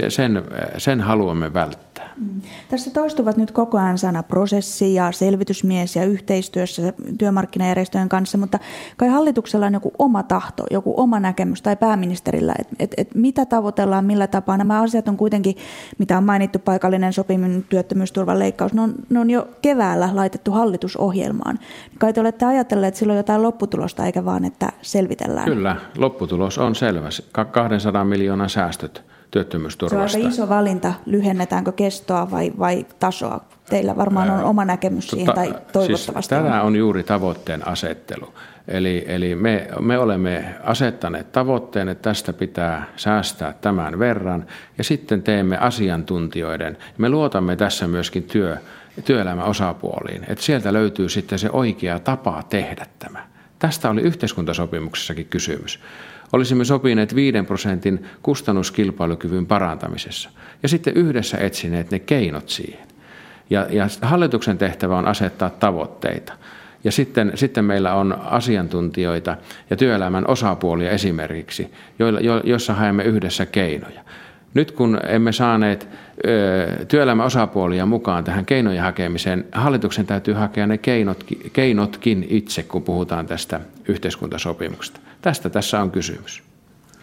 [0.09, 0.43] sen,
[0.77, 2.13] sen haluamme välttää.
[2.17, 2.41] Mm.
[2.69, 8.59] Tässä toistuvat nyt koko ajan sana prosessi ja selvitysmies ja yhteistyössä työmarkkinajärjestöjen kanssa, mutta
[8.97, 13.45] kai hallituksella on joku oma tahto, joku oma näkemys tai pääministerillä, että et, et mitä
[13.45, 14.57] tavoitellaan, millä tapaa.
[14.57, 15.55] Nämä asiat on kuitenkin,
[15.97, 21.59] mitä on mainittu, paikallinen sopiminen, työttömyysturvan leikkaus, ne on, ne on jo keväällä laitettu hallitusohjelmaan.
[21.99, 25.45] Kai te olette ajatelleet, että silloin jotain lopputulosta, eikä vaan, että selvitellään.
[25.45, 27.09] Kyllä, lopputulos on selvä.
[27.51, 30.07] 200 miljoonan säästöt työttömyysturvasta.
[30.07, 33.41] Se on aika iso valinta, lyhennetäänkö kestoa vai, vai tasoa.
[33.69, 38.33] Teillä varmaan on oma näkemys siihen, tai siis toivottavasti siis Tämä on juuri tavoitteen asettelu.
[38.67, 44.45] Eli, eli me, me olemme asettaneet tavoitteen, että tästä pitää säästää tämän verran,
[44.77, 46.77] ja sitten teemme asiantuntijoiden.
[46.97, 48.57] Me luotamme tässä myöskin työ,
[49.05, 53.30] työelämän osapuoliin, että sieltä löytyy sitten se oikea tapa tehdä tämä.
[53.61, 55.79] Tästä oli yhteiskuntasopimuksessakin kysymys.
[56.33, 60.29] Olisimme sopineet 5 prosentin kustannuskilpailukyvyn parantamisessa
[60.63, 62.87] ja sitten yhdessä etsineet ne keinot siihen.
[63.49, 66.33] Ja, ja hallituksen tehtävä on asettaa tavoitteita.
[66.83, 69.37] Ja sitten, sitten meillä on asiantuntijoita
[69.69, 74.01] ja työelämän osapuolia esimerkiksi, joilla, jo, joissa haemme yhdessä keinoja.
[74.53, 75.87] Nyt kun emme saaneet
[76.27, 82.83] ö, työelämän osapuolia mukaan tähän keinojen hakemiseen, hallituksen täytyy hakea ne keinot, keinotkin itse, kun
[82.83, 84.99] puhutaan tästä yhteiskuntasopimuksesta.
[85.21, 86.50] Tästä tässä on kysymys.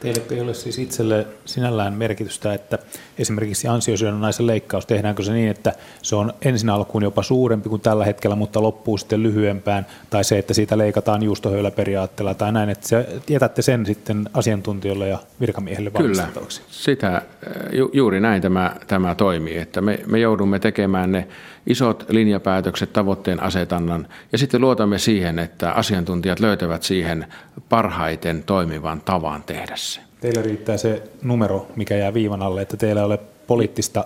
[0.01, 2.79] Teille ei ole siis itselle sinällään merkitystä, että
[3.19, 8.05] esimerkiksi ansiosidonnaisen leikkaus, tehdäänkö se niin, että se on ensin alkuun jopa suurempi kuin tällä
[8.05, 13.07] hetkellä, mutta loppuu sitten lyhyempään, tai se, että siitä leikataan juustohöyläperiaatteella tai näin, että se,
[13.29, 16.29] jätätte sen sitten asiantuntijoille ja virkamiehille Kyllä,
[16.69, 17.23] sitä,
[17.73, 21.29] ju, juuri näin tämä, tämä toimii, että me, me joudumme tekemään ne
[21.69, 27.27] isot linjapäätökset, tavoitteen asetannan, ja sitten luotamme siihen, että asiantuntijat löytävät siihen
[27.69, 30.01] parhaiten toimivan tavan tehdä se.
[30.21, 34.05] Teillä riittää se numero, mikä jää viivan alle, että teillä ei ole poliittista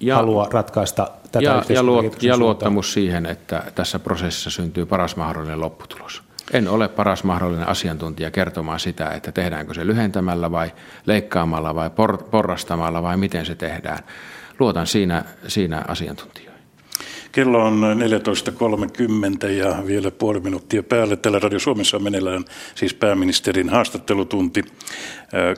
[0.00, 5.16] ja, halua ratkaista tätä ja, ja, luot, ja luottamus siihen, että tässä prosessissa syntyy paras
[5.16, 6.22] mahdollinen lopputulos.
[6.52, 10.72] En ole paras mahdollinen asiantuntija kertomaan sitä, että tehdäänkö se lyhentämällä vai
[11.06, 13.98] leikkaamalla vai por, porrastamalla vai miten se tehdään.
[14.58, 16.51] Luotan siinä, siinä asiantuntijoihin.
[17.32, 17.82] Kello on
[19.42, 21.16] 14.30 ja vielä puoli minuuttia päälle.
[21.16, 24.64] Täällä Radio Suomessa on meneillään siis pääministerin haastattelutunti.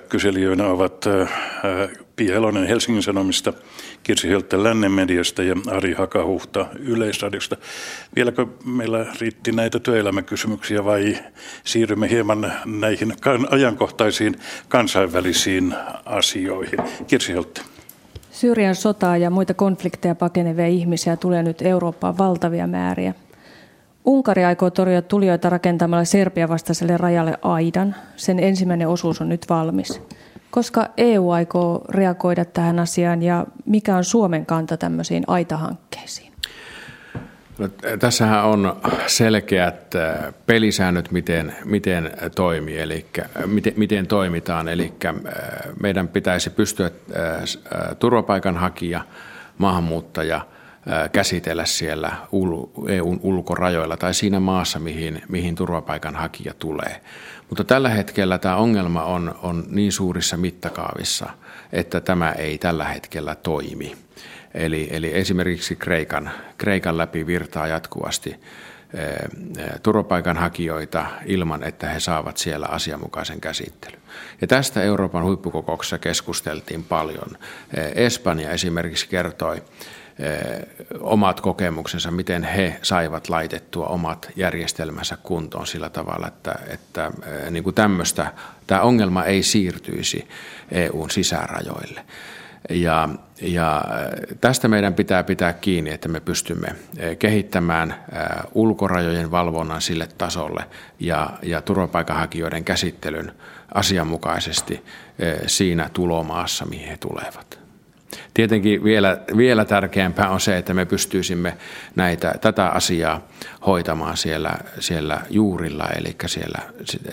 [0.08, 1.04] Kyselijöinä ovat
[2.16, 3.52] Pia Elonen Helsingin Sanomista,
[4.02, 7.56] Kirsi Hölttä Lännen mediasta ja Ari Hakahuhta Yleisradiosta.
[8.16, 11.18] Vieläkö meillä riitti näitä työelämäkysymyksiä vai
[11.64, 13.12] siirrymme hieman näihin
[13.50, 14.36] ajankohtaisiin
[14.68, 16.78] kansainvälisiin asioihin?
[17.06, 17.73] Kirsi Hölttä.
[18.44, 23.14] Syyrian sotaa ja muita konflikteja pakenevia ihmisiä tulee nyt Eurooppaan valtavia määriä.
[24.04, 27.94] Unkari aikoo torjua tulijoita rakentamalla Serbia vastaiselle rajalle aidan.
[28.16, 30.02] Sen ensimmäinen osuus on nyt valmis.
[30.50, 36.33] Koska EU aikoo reagoida tähän asiaan ja mikä on Suomen kanta tämmöisiin aitahankkeisiin?
[37.58, 44.68] No, tässähän on selkeät äh, pelisäännöt, miten, miten toimii, eli äh, miten, miten toimitaan.
[44.68, 45.14] Eli äh,
[45.80, 46.90] meidän pitäisi pystyä
[47.98, 49.04] turvapaikanhakija,
[49.58, 50.46] maahanmuuttaja
[51.12, 52.12] käsitellä siellä
[52.88, 57.00] EUn ulkorajoilla tai siinä maassa, mihin, mihin turvapaikanhakija tulee.
[57.48, 61.30] Mutta tällä hetkellä tämä ongelma on, on niin suurissa mittakaavissa,
[61.72, 63.96] että tämä ei tällä hetkellä toimi.
[64.54, 69.08] Eli, eli esimerkiksi Kreikan, Kreikan läpi virtaa jatkuvasti eh,
[69.58, 74.00] eh, turvapaikanhakijoita ilman, että he saavat siellä asianmukaisen käsittelyn.
[74.40, 77.38] Ja tästä Euroopan huippukokouksessa keskusteltiin paljon.
[77.76, 79.62] Eh, Espanja esimerkiksi kertoi
[81.00, 87.12] omat kokemuksensa, miten he saivat laitettua omat järjestelmänsä kuntoon sillä tavalla, että, että
[87.50, 88.32] niin kuin tämmöistä,
[88.66, 90.28] tämä ongelma ei siirtyisi
[90.70, 92.04] EUn sisärajoille.
[92.70, 93.08] Ja,
[93.42, 99.82] ja äh, tästä meidän pitää pitää kiinni, että me pystymme äh, kehittämään äh, ulkorajojen valvonnan
[99.82, 100.64] sille tasolle
[101.00, 103.32] ja, ja turvapaikanhakijoiden käsittelyn
[103.74, 104.84] asianmukaisesti
[105.46, 107.63] siinä tulomaassa, mihin he tulevat.
[108.34, 111.56] Tietenkin vielä, vielä tärkeämpää on se, että me pystyisimme
[111.96, 113.20] näitä, tätä asiaa
[113.66, 116.58] hoitamaan siellä, siellä juurilla, eli siellä,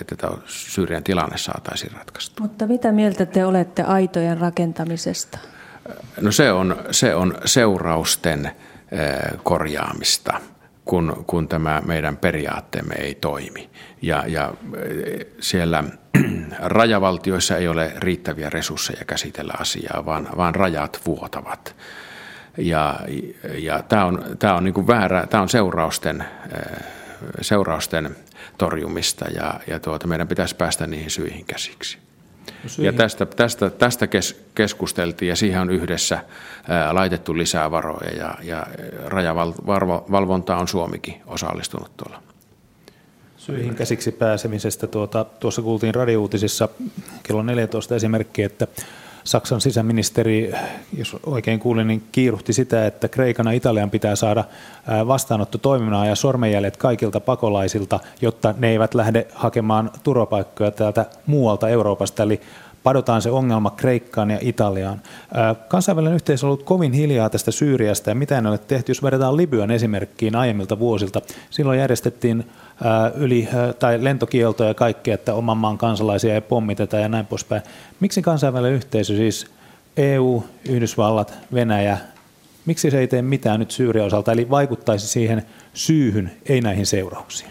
[0.00, 2.42] että Syyrian tilanne saataisiin ratkaista.
[2.42, 5.38] Mutta mitä mieltä te olette aitojen rakentamisesta?
[6.20, 8.50] No se on, se on seurausten
[9.42, 10.40] korjaamista
[10.84, 13.70] kun, kun tämä meidän periaatteemme ei toimi.
[14.02, 14.54] Ja, ja
[15.40, 15.84] siellä
[16.58, 21.76] rajavaltioissa ei ole riittäviä resursseja käsitellä asiaa, vaan, vaan rajat vuotavat.
[22.58, 23.00] Ja,
[23.58, 26.24] ja tämä on, tämä on, niin kuin väärä, tämä on seurausten,
[27.40, 28.16] seurausten
[28.58, 31.98] torjumista ja, ja tuota, meidän pitäisi päästä niihin syihin käsiksi.
[32.78, 36.24] Ja tästä, tästä, tästä kes, keskusteltiin ja siihen on yhdessä
[36.68, 38.66] ää, laitettu lisää varoja ja, ja
[39.06, 42.22] rajavalvontaa on Suomikin osallistunut tuolla.
[43.36, 46.68] Syihin käsiksi pääsemisestä tuota, tuossa kuultiin radiouutisissa
[47.22, 48.66] kello 14 esimerkki, että
[49.24, 50.52] Saksan sisäministeri,
[50.96, 54.44] jos oikein kuulin, niin kiiruhti sitä, että Kreikan ja Italian pitää saada
[55.06, 62.22] vastaanotto toiminnan ja sormenjäljet kaikilta pakolaisilta, jotta ne eivät lähde hakemaan turvapaikkoja täältä muualta Euroopasta.
[62.22, 62.40] Eli
[62.82, 65.00] padotaan se ongelma Kreikkaan ja Italiaan.
[65.68, 69.36] Kansainvälinen yhteisö on ollut kovin hiljaa tästä Syyriasta ja mitä ne ole tehty, jos verrataan
[69.36, 71.22] Libyan esimerkkiin aiemmilta vuosilta.
[71.50, 72.44] Silloin järjestettiin
[73.14, 77.62] yli, tai lentokieltoja ja kaikkea, että oman maan kansalaisia ei pommiteta ja näin poispäin.
[78.00, 79.46] Miksi kansainvälinen yhteisö, siis
[79.96, 81.98] EU, Yhdysvallat, Venäjä,
[82.66, 85.42] miksi se ei tee mitään nyt Syyrian osalta, eli vaikuttaisi siihen
[85.74, 87.50] syyhyn, ei näihin seurauksiin?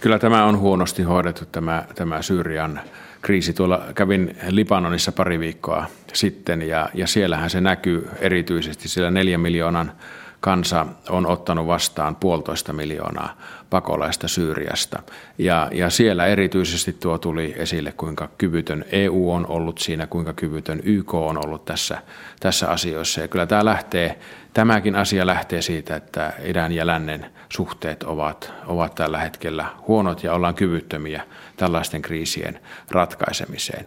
[0.00, 2.80] Kyllä tämä on huonosti hoidettu, tämä, tämä Syyrian
[3.22, 3.52] kriisi.
[3.52, 9.92] Tuolla kävin Libanonissa pari viikkoa sitten ja, ja siellähän se näkyy erityisesti, sillä neljän miljoonan
[10.40, 13.36] kansa on ottanut vastaan puolitoista miljoonaa
[13.70, 15.02] pakolaista Syyriasta.
[15.38, 20.80] Ja, ja siellä erityisesti tuo tuli esille, kuinka kyvytön EU on ollut siinä, kuinka kyvytön
[20.84, 21.98] YK on ollut tässä,
[22.40, 23.20] tässä asioissa.
[23.20, 24.18] Ja kyllä tämä lähtee,
[24.54, 30.34] tämäkin asia lähtee siitä, että idän ja lännen suhteet ovat, ovat tällä hetkellä huonot ja
[30.34, 31.22] ollaan kyvyttömiä
[31.56, 32.60] tällaisten kriisien
[32.90, 33.86] ratkaisemiseen.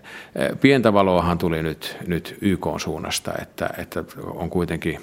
[0.61, 5.01] Pientä valoahan tuli nyt, nyt YK suunnasta, että, että on kuitenkin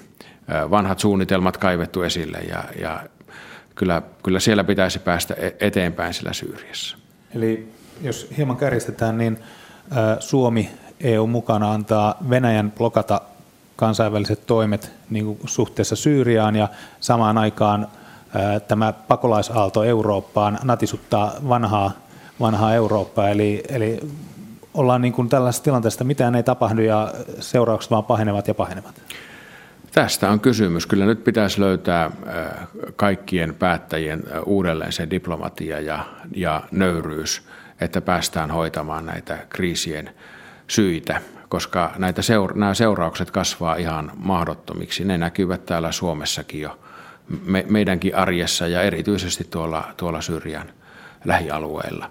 [0.71, 3.01] vanhat suunnitelmat kaivettu esille ja, ja
[3.75, 6.97] kyllä, kyllä siellä pitäisi päästä e-, eteenpäin sillä Syyriassa.
[7.35, 7.69] Eli
[8.03, 9.39] jos hieman kärjistetään, niin
[10.21, 10.71] Suomi
[11.01, 13.21] EU mukana antaa Venäjän blokata
[13.83, 16.69] kansainväliset toimet niin kuin suhteessa Syyriaan ja
[17.01, 17.89] samaan aikaan
[18.69, 21.91] tämä pakolaisaalto Eurooppaan natisuttaa vanhaa,
[22.41, 23.29] vanhaa Eurooppaa.
[23.29, 24.01] Eli, eli
[24.75, 29.03] ollaan niin kuin tällaisessa tilanteessa, mitään ei tapahdu ja seuraukset vaan pahenevat ja pahenevat.
[29.93, 30.87] Tästä on kysymys.
[30.87, 32.11] Kyllä nyt pitäisi löytää
[32.97, 36.05] kaikkien päättäjien uudelleen se diplomatia ja,
[36.37, 37.43] ja nöyryys,
[37.81, 40.11] että päästään hoitamaan näitä kriisien
[40.67, 41.21] syitä,
[41.53, 45.05] koska näitä seura- nämä seuraukset kasvaa ihan mahdottomiksi.
[45.05, 46.79] Ne näkyvät täällä Suomessakin jo
[47.47, 50.73] me, meidänkin arjessa ja erityisesti tuolla, tuolla Syrjän
[51.25, 52.11] lähialueilla.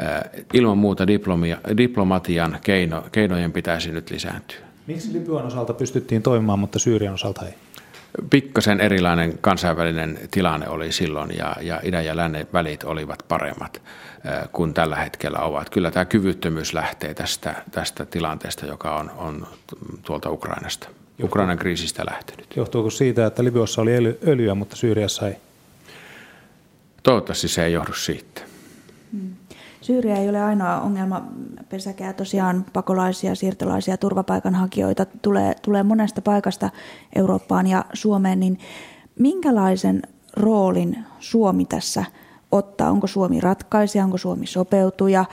[0.00, 4.58] Äh, ilman muuta diplomia, diplomatian keino, keinojen pitäisi nyt lisääntyä.
[4.86, 7.54] Miksi Libyan osalta pystyttiin toimimaan, mutta Syyrian osalta ei?
[8.30, 13.82] Pikkasen erilainen kansainvälinen tilanne oli silloin ja, ja idän ja lännen välit olivat paremmat
[14.52, 15.70] kuin tällä hetkellä ovat.
[15.70, 19.46] Kyllä tämä kyvyttömyys lähtee tästä, tästä tilanteesta, joka on, on
[20.02, 20.88] tuolta Ukrainasta,
[21.22, 22.56] Ukrainan kriisistä lähtenyt.
[22.56, 25.34] Johtuuko siitä, että Libyassa oli öljyä, mutta Syyriassa ei?
[27.02, 28.40] Toivottavasti se ei johdu siitä.
[29.12, 29.35] Hmm.
[29.86, 31.26] Syyriä ei ole ainoa ongelma
[31.68, 32.12] pesäkää.
[32.12, 36.70] Tosiaan pakolaisia, siirtolaisia, turvapaikanhakijoita tulee, tulee monesta paikasta
[37.16, 38.40] Eurooppaan ja Suomeen.
[38.40, 38.58] Niin
[39.18, 40.02] minkälaisen
[40.36, 42.04] roolin Suomi tässä
[42.52, 42.90] ottaa?
[42.90, 45.24] Onko Suomi ratkaisija, onko Suomi sopeutuja?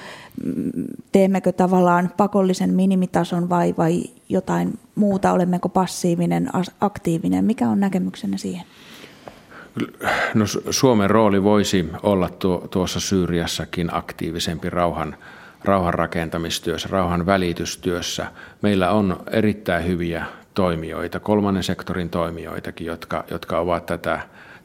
[1.12, 5.32] Teemmekö tavallaan pakollisen minimitason vai, vai jotain muuta?
[5.32, 6.50] Olemmeko passiivinen,
[6.82, 7.46] aktiivinen?
[7.46, 8.66] Mikä on näkemyksenne siihen?
[10.34, 15.16] No, Suomen rooli voisi olla tuo, tuossa Syyriassakin aktiivisempi rauhan,
[15.64, 18.28] rauhan rakentamistyössä, rauhan välitystyössä.
[18.62, 24.20] Meillä on erittäin hyviä toimijoita, kolmannen sektorin toimijoitakin, jotka, jotka ovat tätä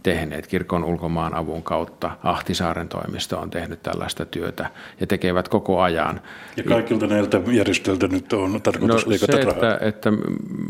[0.09, 0.47] tehneet.
[0.47, 6.21] Kirkon ulkomaan avun kautta Ahtisaaren toimisto on tehnyt tällaista työtä ja tekevät koko ajan.
[6.57, 10.13] Ja kaikilta näiltä järjestöiltä nyt on tarkoitus no, liikata se, että, että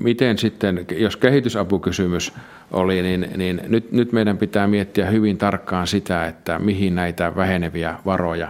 [0.03, 2.33] miten sitten, jos kehitysapukysymys
[2.70, 7.94] oli, niin, niin nyt, nyt meidän pitää miettiä hyvin tarkkaan sitä, että mihin näitä väheneviä
[8.07, 8.48] varoja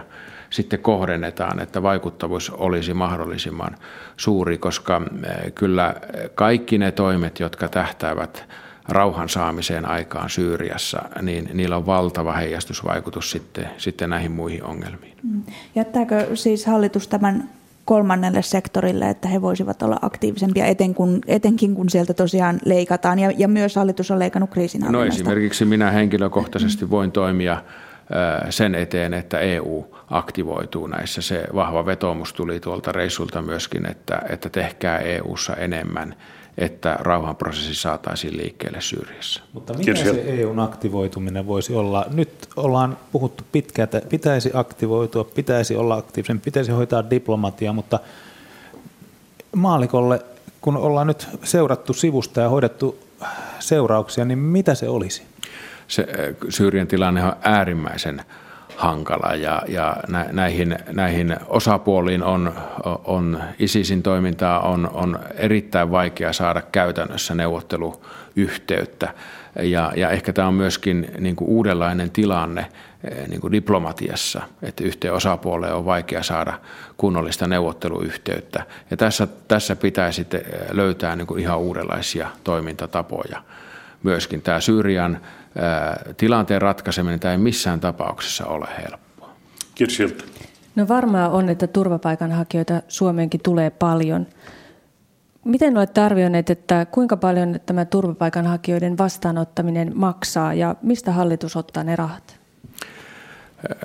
[0.49, 3.77] sitten kohdennetaan, että vaikuttavuus olisi mahdollisimman
[4.17, 5.95] suuri, koska eh, kyllä
[6.35, 8.45] kaikki ne toimet, jotka tähtäävät
[8.91, 15.17] rauhan saamiseen aikaan Syyriassa, niin niillä on valtava heijastusvaikutus sitten, sitten näihin muihin ongelmiin.
[15.23, 15.43] Mm.
[15.75, 17.49] Jättääkö siis hallitus tämän
[17.85, 23.19] kolmannelle sektorille, että he voisivat olla aktiivisempia, eten kun, etenkin kun sieltä tosiaan leikataan.
[23.19, 27.63] Ja, ja myös hallitus on leikannut kriisin No esimerkiksi minä henkilökohtaisesti voin toimia
[28.49, 31.21] sen eteen, että EU aktivoituu näissä.
[31.21, 36.15] Se vahva vetoomus tuli tuolta reissulta myöskin, että, että tehkää EUssa enemmän
[36.59, 39.41] että rauhanprosessi saataisiin liikkeelle Syyriassa.
[39.53, 42.05] Mutta mikä se EUn aktivoituminen voisi olla?
[42.13, 47.99] Nyt ollaan puhuttu pitkään, että pitäisi aktivoitua, pitäisi olla aktiivisen, pitäisi hoitaa diplomatiaa, mutta
[49.55, 50.21] maalikolle,
[50.61, 52.99] kun ollaan nyt seurattu sivusta ja hoidettu
[53.59, 55.23] seurauksia, niin mitä se olisi?
[55.87, 56.07] Se
[56.49, 58.21] Syyrian tilanne on äärimmäisen
[58.79, 59.97] hankala ja, ja
[60.31, 62.53] näihin, näihin osapuoliin on,
[63.03, 69.13] on ISISin toimintaa on, on erittäin vaikea saada käytännössä neuvotteluyhteyttä
[69.61, 72.65] ja, ja ehkä tämä on myöskin niin kuin uudenlainen tilanne
[73.11, 76.59] eh, niin kuin diplomatiassa, että yhteen osapuoleen on vaikea saada
[76.97, 78.63] kunnollista neuvotteluyhteyttä.
[78.91, 80.27] Ja tässä, tässä pitäisi
[80.71, 83.41] löytää niin kuin ihan uudenlaisia toimintatapoja.
[84.03, 85.19] Myöskin tämä Syyrian
[86.17, 89.29] tilanteen ratkaiseminen tämä ei missään tapauksessa ole helppoa.
[89.75, 89.99] Kiitos
[90.75, 94.27] No varmaa on, että turvapaikanhakijoita Suomeenkin tulee paljon.
[95.45, 101.95] Miten olette arvioineet, että kuinka paljon tämä turvapaikanhakijoiden vastaanottaminen maksaa ja mistä hallitus ottaa ne
[101.95, 102.39] rahat?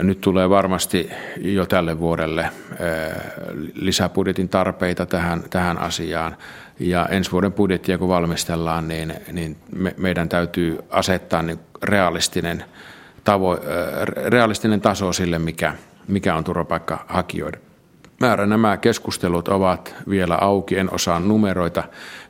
[0.02, 2.50] Nyt tulee varmasti jo tälle vuodelle
[3.74, 6.36] lisäbudjetin tarpeita tähän, tähän asiaan.
[6.78, 12.64] Ja ensi vuoden budjettia kun valmistellaan, niin, niin me, meidän täytyy asettaa niin realistinen,
[13.24, 13.58] tavo,
[14.26, 15.74] realistinen taso sille, mikä,
[16.08, 17.60] mikä on turvapaikkahakijoiden
[18.20, 18.46] määrä.
[18.46, 21.84] Nämä keskustelut ovat vielä auki, en osaa numeroita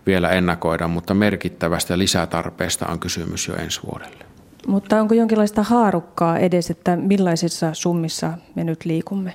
[0.07, 4.25] vielä ennakoida, mutta merkittävästä lisätarpeesta on kysymys jo ensi vuodelle.
[4.67, 9.33] Mutta onko jonkinlaista haarukkaa edes, että millaisissa summissa me nyt liikumme?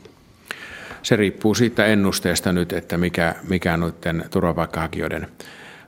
[1.03, 5.27] Se riippuu siitä ennusteesta nyt, että mikä, mikä noiden turvapaikkahakijoiden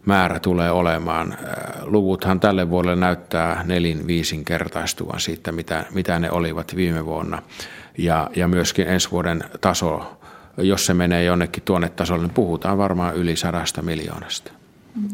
[0.06, 1.32] määrä tulee olemaan.
[1.32, 7.42] Äh, luvuthan tälle vuodelle näyttää nelin viisin kertaistuvan siitä, mitä, mitä ne olivat viime vuonna.
[7.98, 10.18] Ja, ja myöskin ensi vuoden taso,
[10.58, 14.52] jos se menee jonnekin tuonne tasolle, niin puhutaan varmaan yli sadasta miljoonasta.
[14.96, 15.10] Mm.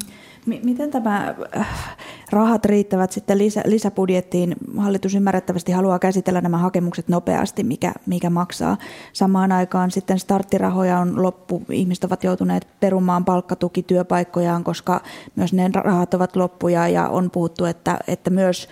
[0.48, 1.98] Miten tämä äh,
[2.32, 4.56] rahat riittävät sitten lisä, lisäbudjettiin?
[4.78, 8.78] Hallitus ymmärrettävästi haluaa käsitellä nämä hakemukset nopeasti, mikä, mikä maksaa.
[9.14, 11.64] Samaan aikaan sitten starttirahoja on loppu.
[11.72, 15.02] Ihmiset ovat joutuneet perumaan palkkatukityöpaikkojaan, koska
[15.36, 18.70] myös ne rahat ovat loppuja ja on puhuttu, että, että myös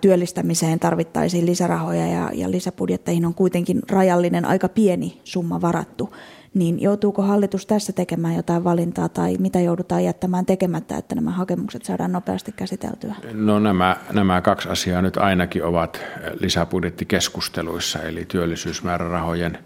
[0.00, 6.12] työllistämiseen tarvittaisiin lisärahoja ja, ja lisäbudjetteihin on kuitenkin rajallinen, aika pieni summa varattu
[6.54, 11.84] niin joutuuko hallitus tässä tekemään jotain valintaa tai mitä joudutaan jättämään tekemättä, että nämä hakemukset
[11.84, 13.14] saadaan nopeasti käsiteltyä?
[13.32, 16.00] No nämä, nämä kaksi asiaa nyt ainakin ovat
[16.40, 19.58] lisäbudjettikeskusteluissa, eli työllisyysmäärärahojen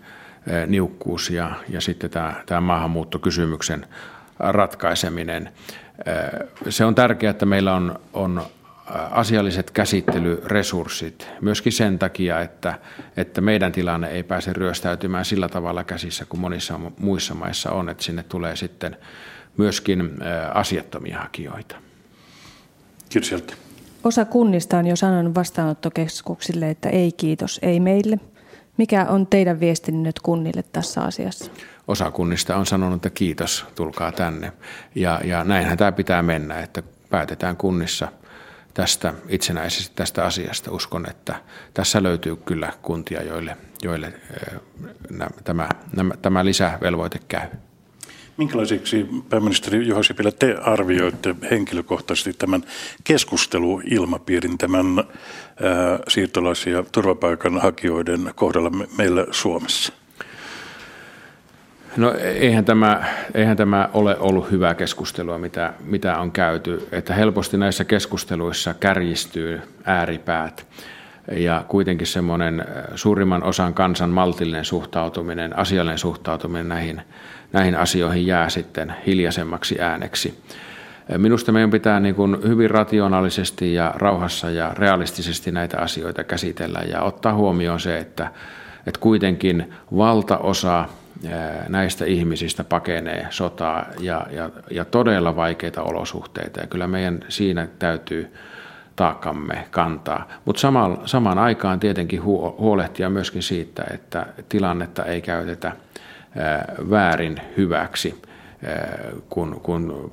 [0.47, 3.87] eh, niukkuus ja, ja sitten tämä, tämä maahanmuuttokysymyksen
[4.39, 5.49] ratkaiseminen.
[6.07, 8.43] Eh, se on tärkeää, että meillä on, on
[9.11, 12.79] asialliset käsittelyresurssit myöskin sen takia, että,
[13.17, 18.05] että meidän tilanne ei pääse ryöstäytymään sillä tavalla käsissä kuin monissa muissa maissa on, että
[18.05, 18.97] sinne tulee sitten
[19.57, 20.11] myöskin
[20.55, 21.77] asiattomia hakijoita.
[23.09, 23.45] Kiitos
[24.05, 28.19] Osa kunnista on jo sanonut vastaanottokeskuksille, että ei kiitos, ei meille.
[28.77, 31.51] Mikä on teidän viestinne nyt kunnille tässä asiassa?
[31.89, 34.53] Osa kunnista on sanonut, että kiitos, tulkaa tänne.
[34.95, 38.09] Ja, ja näinhän tämä pitää mennä, että päätetään kunnissa–
[38.77, 40.71] tästä itsenäisesti tästä asiasta.
[40.71, 41.35] Uskon, että
[41.75, 44.13] tässä löytyy kyllä kuntia, joille, joille
[45.45, 47.49] tämä, nämä, tämä lisävelvoite käy.
[48.37, 52.65] Minkälaiseksi pääministeri Juha Sipilä te arvioitte henkilökohtaisesti tämän
[53.05, 55.05] keskusteluilmapiirin tämän ää,
[56.09, 59.93] siirtolais- ja turvapaikanhakijoiden kohdalla meillä Suomessa?
[61.97, 66.89] No eihän tämä, eihän tämä ole ollut hyvää keskustelua, mitä, mitä on käyty.
[66.93, 70.67] Että helposti näissä keskusteluissa kärjistyy ääripäät
[71.33, 77.03] ja kuitenkin semmoinen äh, suurimman osan kansan maltillinen suhtautuminen, asiallinen suhtautuminen näihin,
[77.53, 80.43] näihin asioihin jää sitten hiljaisemmaksi ääneksi.
[81.13, 86.81] Äh, minusta meidän pitää niin kuin hyvin rationaalisesti ja rauhassa ja realistisesti näitä asioita käsitellä
[86.91, 88.31] ja ottaa huomioon se, että,
[88.87, 90.89] että kuitenkin valtaosa
[91.69, 96.61] näistä ihmisistä pakenee sotaa ja, ja, ja todella vaikeita olosuhteita.
[96.61, 98.35] Ja kyllä meidän siinä täytyy
[98.97, 100.29] taakkamme kantaa.
[100.45, 102.23] Mutta samaan, samaan aikaan tietenkin
[102.59, 105.73] huolehtia myöskin siitä, että tilannetta ei käytetä
[106.91, 108.23] väärin hyväksi,
[109.29, 110.13] kun, kun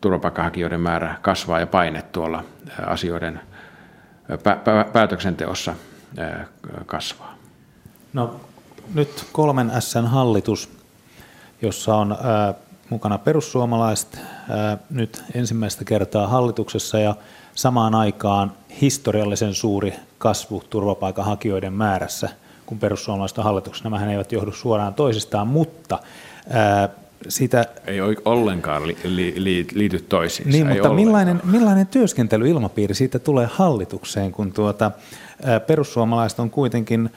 [0.00, 2.44] turvapaikkahakijoiden määrä kasvaa ja paine tuolla
[2.86, 3.40] asioiden
[4.92, 5.74] päätöksenteossa
[6.86, 7.34] kasvaa.
[8.12, 8.40] No
[8.94, 10.76] nyt kolmen Sn hallitus
[11.62, 12.16] jossa on
[12.90, 14.20] mukana perussuomalaiset
[14.90, 17.14] nyt ensimmäistä kertaa hallituksessa ja
[17.54, 22.28] samaan aikaan historiallisen suuri kasvu turvapaikanhakijoiden määrässä,
[22.66, 23.84] kun perussuomalaiset on hallituksessa.
[23.84, 25.98] Nämähän eivät johdu suoraan toisistaan, mutta
[27.28, 27.64] sitä...
[27.86, 30.50] Ei ollenkaan li, li, li, liity toisiinsa.
[30.50, 34.90] Niin, mutta millainen, millainen työskentelyilmapiiri siitä tulee hallitukseen, kun tuota,
[35.66, 37.10] perussuomalaiset on kuitenkin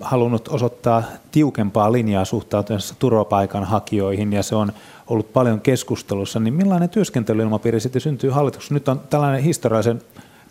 [0.00, 4.72] halunnut osoittaa tiukempaa linjaa suhtautuessa turvapaikanhakijoihin ja se on
[5.06, 8.74] ollut paljon keskustelussa, niin millainen työskentelyilmapiiri sitten syntyy hallituksessa?
[8.74, 10.02] Nyt on tällainen historiallisen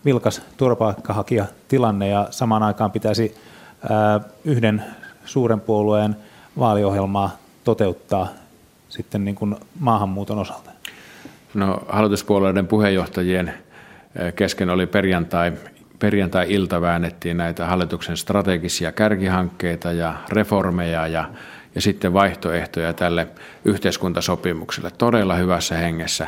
[0.06, 3.36] vilkas turvapaikanhakijatilanne ja samaan aikaan pitäisi
[4.46, 4.84] yhden
[5.26, 6.16] suuren puolueen
[6.60, 8.28] vaaliohjelmaa toteuttaa
[8.90, 10.72] sitten niin kuin maahanmuuton osalta?
[11.54, 13.54] No, hallituspuolueiden puheenjohtajien
[14.36, 15.54] kesken oli perjantai
[16.00, 21.30] perjantai-ilta väännettiin näitä hallituksen strategisia kärkihankkeita ja reformeja ja,
[21.76, 23.28] ja sitten vaihtoehtoja tälle
[23.66, 24.92] yhteiskuntasopimukselle.
[24.98, 26.28] Todella hyvässä hengessä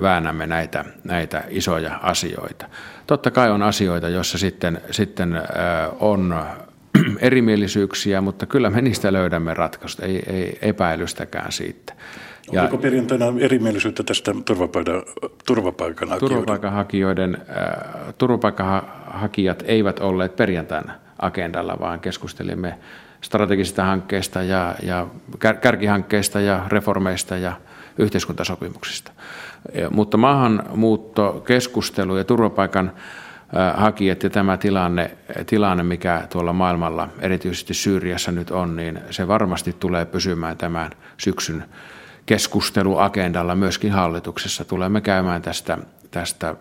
[0.00, 2.66] väännämme näitä, näitä isoja asioita.
[3.06, 5.42] Totta kai on asioita, joissa sitten, sitten
[6.00, 6.34] on
[7.18, 11.92] erimielisyyksiä, mutta kyllä me niistä löydämme ratkaisut, ei, ei epäilystäkään siitä.
[12.52, 15.02] Ja Oliko perjantaina erimielisyyttä tästä turvapaikan,
[15.46, 16.28] turvapaikanhakijoiden?
[16.28, 22.78] Turvapaikanhakijoiden, äh, turvapaikanhakijat eivät olleet perjantaina agendalla, vaan keskustelimme
[23.20, 25.06] strategisista hankkeista ja, ja
[25.60, 27.52] kärkihankkeista ja reformeista ja
[27.98, 29.12] yhteiskuntasopimuksista.
[29.74, 32.92] Ja, mutta maahanmuuttokeskustelu ja turvapaikan
[33.56, 35.10] äh, hakijat ja tämä tilanne,
[35.46, 41.64] tilanne, mikä tuolla maailmalla, erityisesti Syyriassa nyt on, niin se varmasti tulee pysymään tämän syksyn
[42.26, 44.64] keskusteluagendalla myöskin hallituksessa.
[44.64, 45.78] Tulemme käymään tästä,
[46.10, 46.54] tästä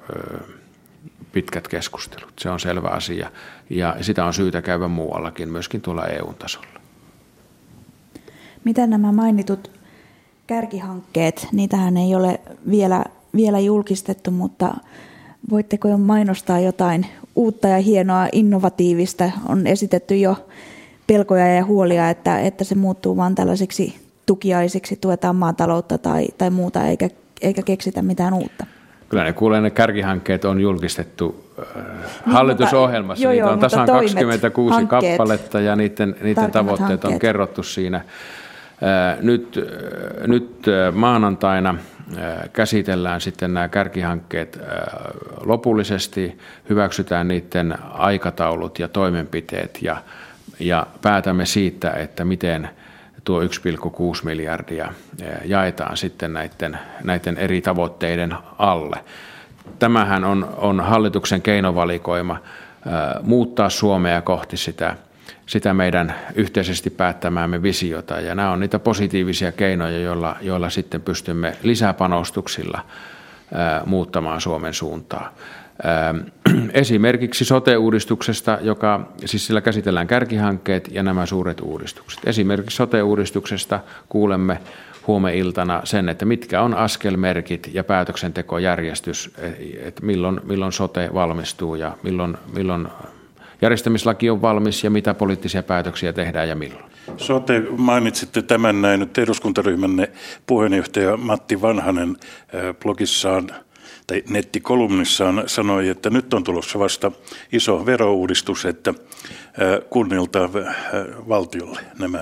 [1.32, 2.34] pitkät keskustelut.
[2.40, 3.32] Se on selvä asia
[3.70, 6.68] ja sitä on syytä käydä muuallakin, myöskin tuolla EU-tasolla.
[8.64, 9.72] Mitä nämä mainitut
[10.48, 12.40] kärkihankkeet, niitähän ei ole
[12.70, 13.04] vielä,
[13.36, 14.74] vielä julkistettu, mutta
[15.50, 17.06] voitteko jo mainostaa jotain
[17.36, 19.32] uutta ja hienoa, innovatiivista?
[19.48, 20.48] On esitetty jo
[21.08, 26.86] pelkoja ja huolia, että, että se muuttuu vain tällaiseksi tukiaisiksi tuetaan maataloutta tai, tai muuta,
[26.86, 27.10] eikä,
[27.42, 28.66] eikä keksitä mitään uutta.
[29.10, 31.66] Kyllä ne kuulee, ne kärkihankkeet on julkistettu äh,
[32.26, 33.28] niin, hallitusohjelmassa.
[33.28, 37.14] Mutta, joo, Niitä on tasan 26 hankkeet, kappaletta ja niiden, niiden tavoitteet hankkeet.
[37.14, 37.98] on kerrottu siinä.
[37.98, 39.60] Äh, nyt,
[40.22, 41.76] äh, nyt maanantaina
[42.54, 44.60] käsitellään sitten nämä kärkihankkeet
[45.46, 46.38] lopullisesti,
[46.70, 49.98] hyväksytään niiden aikataulut ja toimenpiteet ja,
[50.60, 52.70] ja päätämme siitä, että miten–
[53.24, 53.48] tuo 1,6
[54.24, 54.94] miljardia
[55.46, 59.04] jaetaan sitten näiden, näiden eri tavoitteiden alle.
[59.80, 62.38] Tämähän on, on hallituksen keinovalikoima
[63.22, 64.96] muuttaa Suomea kohti sitä,
[65.46, 68.20] sitä meidän yhteisesti päättämäämme visiota.
[68.20, 72.86] Ja nämä on niitä positiivisia keinoja, joilla, joilla sitten pystymme lisäpanostuksilla
[73.86, 75.34] muuttamaan Suomen suuntaa.
[75.86, 76.18] Ähm,
[76.74, 82.22] esimerkiksi sote-uudistuksesta, joka, siis sillä käsitellään kärkihankkeet ja nämä suuret uudistukset.
[82.26, 84.60] Esimerkiksi sote-uudistuksesta kuulemme
[85.08, 89.32] huomeiltana sen, että mitkä on askelmerkit ja päätöksentekojärjestys,
[89.80, 92.88] että milloin, milloin sote valmistuu ja milloin, milloin
[93.62, 96.86] järjestämislaki on valmis ja mitä poliittisia päätöksiä tehdään ja milloin.
[97.18, 100.12] Sote, mainitsitte tämän näin, että eduskuntaryhmänne
[100.48, 103.50] puheenjohtaja Matti Vanhanen äh, blogissaan–
[104.30, 107.12] nettikolumnissaan sanoi, että nyt on tulossa vasta
[107.52, 108.94] iso verouudistus, että
[109.90, 110.50] kunnilta
[111.30, 112.20] valtiolle nämä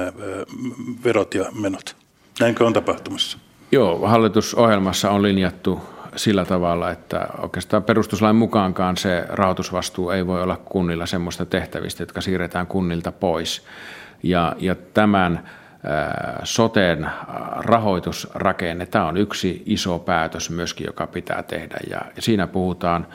[1.03, 1.95] verot ja menot.
[2.39, 3.37] Näinkö on tapahtumassa?
[3.71, 5.79] Joo, hallitusohjelmassa on linjattu
[6.15, 12.21] sillä tavalla, että oikeastaan perustuslain mukaankaan se rahoitusvastuu ei voi olla kunnilla semmoista tehtävistä, jotka
[12.21, 13.65] siirretään kunnilta pois.
[14.23, 15.49] Ja, ja tämän
[16.43, 17.09] soteen
[17.57, 21.77] rahoitusrakenne, tämä on yksi iso päätös myöskin, joka pitää tehdä.
[21.89, 23.07] Ja siinä puhutaan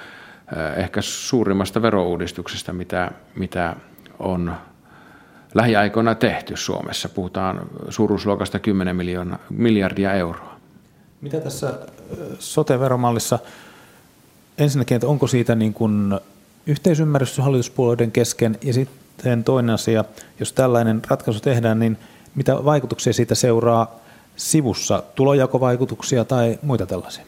[0.76, 3.76] ehkä suurimmasta verouudistuksesta, mitä, mitä
[4.18, 4.56] on
[5.54, 7.08] lähiaikoina tehty Suomessa.
[7.08, 10.56] Puhutaan suuruusluokasta 10 miljoona, miljardia euroa.
[11.20, 11.74] Mitä tässä
[12.38, 13.38] sote-veromallissa,
[14.58, 16.20] ensinnäkin, että onko siitä niin kuin
[16.66, 20.04] yhteisymmärrys hallituspuolueiden kesken, ja sitten toinen asia,
[20.40, 21.98] jos tällainen ratkaisu tehdään, niin–
[22.36, 24.00] mitä vaikutuksia siitä seuraa
[24.36, 27.24] sivussa, tulojakovaikutuksia tai muita tällaisia?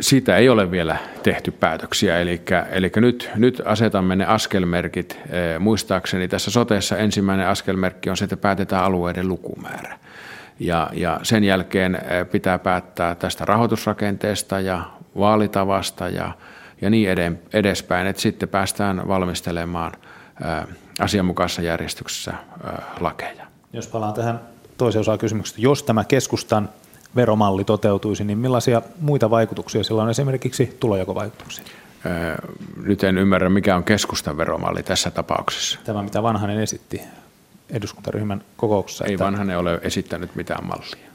[0.00, 5.18] Siitä ei ole vielä tehty päätöksiä, eli, eli nyt, nyt asetamme ne askelmerkit.
[5.58, 9.98] Muistaakseni tässä soteessa ensimmäinen askelmerkki on se, että päätetään alueiden lukumäärä.
[10.60, 11.98] Ja, ja sen jälkeen
[12.30, 14.82] pitää päättää tästä rahoitusrakenteesta ja
[15.18, 16.32] vaalitavasta ja,
[16.80, 17.08] ja niin
[17.52, 19.92] edespäin, että sitten päästään valmistelemaan
[21.02, 22.34] asianmukaisessa järjestyksessä
[23.00, 23.46] lakeja.
[23.72, 24.40] Jos palaan tähän
[24.76, 26.68] toiseen osaan kysymyksestä, jos tämä keskustan
[27.16, 31.64] veromalli toteutuisi, niin millaisia muita vaikutuksia sillä on esimerkiksi tulojakovaikutuksia?
[32.84, 35.78] Nyt en ymmärrä, mikä on keskustan veromalli tässä tapauksessa.
[35.84, 37.02] Tämä, mitä Vanhanen esitti
[37.70, 39.04] eduskuntaryhmän kokouksessa.
[39.04, 39.24] Ei että...
[39.24, 41.12] Vanhanen ole esittänyt mitään mallia.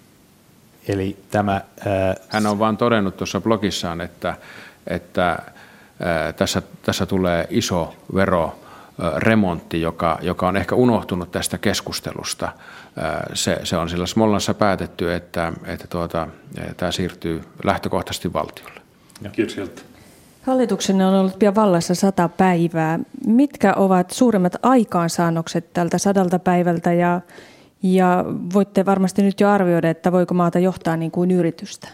[0.88, 2.16] Eli tämä, ää...
[2.30, 4.36] Hän on vain todennut tuossa blogissaan, että,
[4.88, 5.40] että
[6.00, 8.60] ää, tässä, tässä tulee iso vero
[9.18, 12.50] remontti, joka, joka on ehkä unohtunut tästä keskustelusta.
[13.34, 16.28] Se, se on sillä Smollansa päätetty, että, että tuota,
[16.78, 18.82] tämä siirtyy lähtökohtaisesti valtiolle.
[19.32, 19.86] Kiitos.
[20.48, 23.00] Hallituksenne on ollut pian vallassa sata päivää.
[23.26, 27.22] Mitkä ovat suurimmat aikaansaannokset tältä sadalta päivältä ja,
[27.84, 31.88] ja voitte varmasti nyt jo arvioida, että voiko maata johtaa niin kuin yritystä?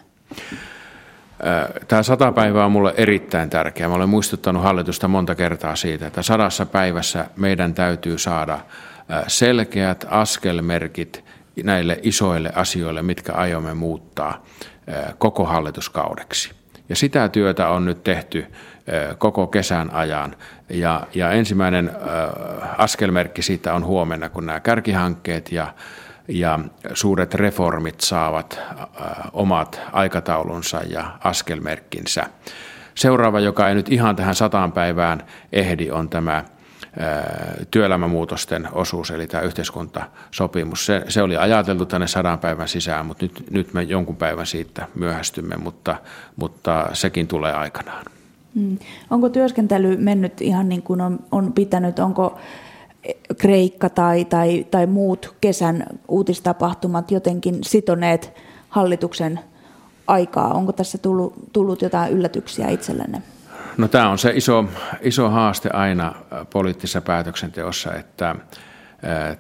[1.88, 3.88] Tämä sata päivää on minulle erittäin tärkeä.
[3.88, 8.60] Mä olen muistuttanut hallitusta monta kertaa siitä, että sadassa päivässä meidän täytyy saada
[9.28, 11.26] selkeät askelmerkit
[11.64, 14.46] näille isoille asioille, mitkä aiomme muuttaa
[15.18, 16.52] koko hallituskaudeksi.
[16.90, 18.46] Ja sitä työtä on nyt tehty
[19.18, 20.36] koko kesän ajan.
[20.70, 21.92] Ja, ja ensimmäinen
[22.78, 25.74] askelmerkki siitä on huomenna, kun nämä kärkihankkeet ja,
[26.28, 26.60] ja
[26.94, 28.60] suuret reformit saavat
[29.34, 32.24] omat aikataulunsa ja askelmerkkinsä.
[32.96, 36.44] Seuraava, joka ei nyt ihan tähän sataan päivään ehdi, on tämä
[37.72, 40.86] työelämämuutosten osuus, eli tämä yhteiskuntasopimus.
[40.86, 44.88] Se, se oli ajateltu tänne sadan päivän sisään, mutta nyt, nyt me jonkun päivän siitä
[44.96, 45.96] myöhästymme, mutta,
[46.36, 48.06] mutta sekin tulee aikanaan.
[48.56, 48.78] Hmm.
[49.10, 52.00] Onko työskentely mennyt ihan niin kuin on, on pitänyt?
[52.00, 52.40] Onko
[53.38, 58.34] Kreikka tai, tai, tai muut kesän uutistapahtumat jotenkin sitoneet
[58.70, 59.40] hallituksen
[60.08, 60.54] aikaa?
[60.54, 63.22] Onko tässä tullut, tullut jotain yllätyksiä itsellenne?
[63.78, 64.66] No tämä on se iso,
[65.02, 66.16] iso haaste aina
[66.50, 68.36] poliittisessa päätöksenteossa, että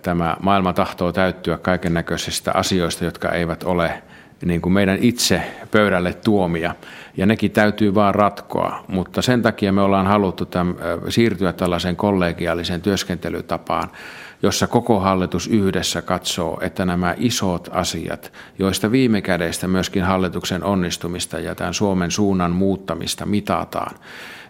[0.01, 4.03] tämä maailma tahtoo täyttyä kaiken näköisistä asioista, jotka eivät ole
[4.46, 5.41] niin kuin meidän itse
[5.72, 6.76] pöydälle tuomia.
[7.18, 10.76] Ja nekin täytyy vaan ratkoa, mutta sen takia me ollaan haluttu tämän,
[11.10, 13.89] siirtyä tällaiseen kollegiaaliseen työskentelytapaan,
[14.44, 21.39] jossa koko hallitus yhdessä katsoo, että nämä isot asiat, joista viime kädestä myöskin hallituksen onnistumista
[21.39, 23.96] ja tämän Suomen suunnan muuttamista mitataan,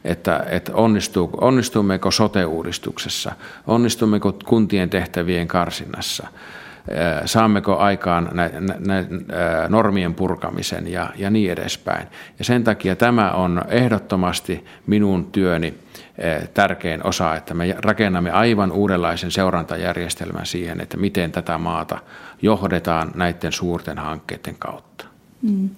[0.04, 3.32] että, että onnistuu, onnistummeko sote-uudistuksessa,
[3.68, 6.28] onnistummeko kuntien tehtävien karsinnassa,
[7.26, 9.06] saammeko aikaan nä, nä,
[9.70, 12.08] normien purkamisen ja, ja niin edespäin.
[12.40, 15.74] Ja sen takia tämä on ehdottomasti minun työni
[16.54, 22.00] tärkein osa, että me rakennamme aivan uudenlaisen seurantajärjestelmän siihen, että miten tätä maata
[22.42, 25.06] johdetaan näiden suurten hankkeiden kautta.
[25.42, 25.70] Mm.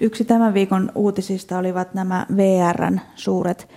[0.00, 3.68] Yksi tämän viikon uutisista olivat nämä VRn suuret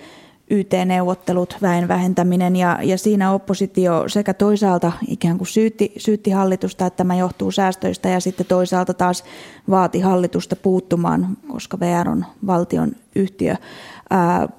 [0.51, 6.97] YT-neuvottelut, väen vähentäminen ja, ja siinä oppositio sekä toisaalta ikään kuin syytti, syytti hallitusta, että
[6.97, 9.23] tämä johtuu säästöistä ja sitten toisaalta taas
[9.69, 13.55] vaati hallitusta puuttumaan, koska VR on valtion yhtiö.
[14.09, 14.49] Ää,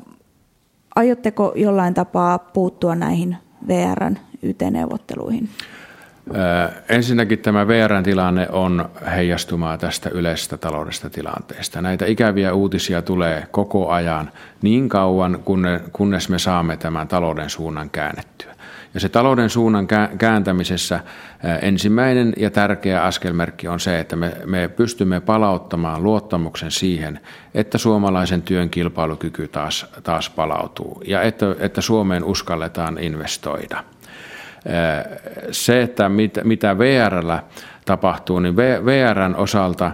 [0.97, 3.37] aiotteko jollain tapaa puuttua näihin
[3.69, 5.49] VRn YT-neuvotteluihin?
[6.89, 11.83] Ensinnäkin tämä VRn tilanne on heijastumaa tästä yleisestä taloudesta tilanteesta.
[11.83, 15.43] Näitä ikäviä uutisia tulee koko ajan niin kauan,
[15.93, 18.53] kunnes me saamme tämän talouden suunnan käännettyä.
[18.95, 21.01] Ja se talouden suunnan kääntämisessä
[21.63, 27.21] ensimmäinen ja tärkeä askelmerkki on se, että me, me pystymme palauttamaan luottamuksen siihen,
[27.55, 33.85] että suomalaisen työn kilpailukyky taas, taas palautuu ja että, että Suomeen uskalletaan investoida.
[35.51, 37.43] Se, että mit, mitä VRllä
[37.85, 39.93] tapahtuu, niin VRn osalta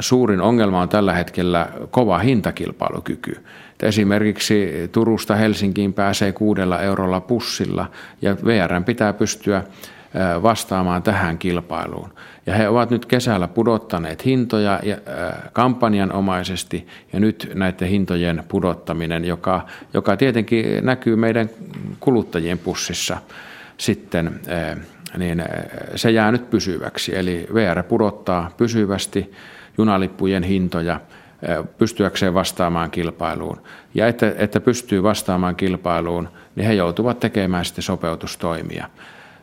[0.00, 3.44] suurin ongelma on tällä hetkellä kova hintakilpailukyky.
[3.82, 7.90] Esimerkiksi Turusta Helsinkiin pääsee kuudella eurolla pussilla
[8.22, 9.64] ja VRn pitää pystyä
[10.42, 12.12] vastaamaan tähän kilpailuun.
[12.46, 14.96] Ja he ovat nyt kesällä pudottaneet hintoja ja,
[15.52, 21.50] kampanjanomaisesti ja nyt näiden hintojen pudottaminen, joka, joka tietenkin näkyy meidän
[22.00, 23.16] kuluttajien pussissa
[23.82, 24.40] sitten,
[25.18, 25.44] niin
[25.96, 27.16] se jää nyt pysyväksi.
[27.16, 29.32] Eli VR pudottaa pysyvästi
[29.78, 31.00] junalippujen hintoja
[31.78, 33.62] pystyäkseen vastaamaan kilpailuun.
[33.94, 38.88] Ja että, että pystyy vastaamaan kilpailuun, niin he joutuvat tekemään sitten sopeutustoimia.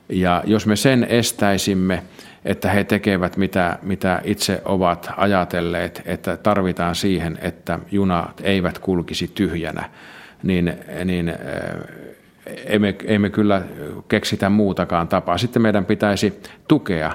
[0.09, 2.03] Ja jos me sen estäisimme,
[2.45, 9.27] että he tekevät mitä, mitä itse ovat ajatelleet, että tarvitaan siihen, että junat eivät kulkisi
[9.27, 9.89] tyhjänä,
[10.43, 10.73] niin,
[11.05, 11.33] niin
[12.65, 13.61] emme, emme kyllä
[14.07, 15.37] keksitä muutakaan tapaa.
[15.37, 17.11] Sitten meidän pitäisi tukea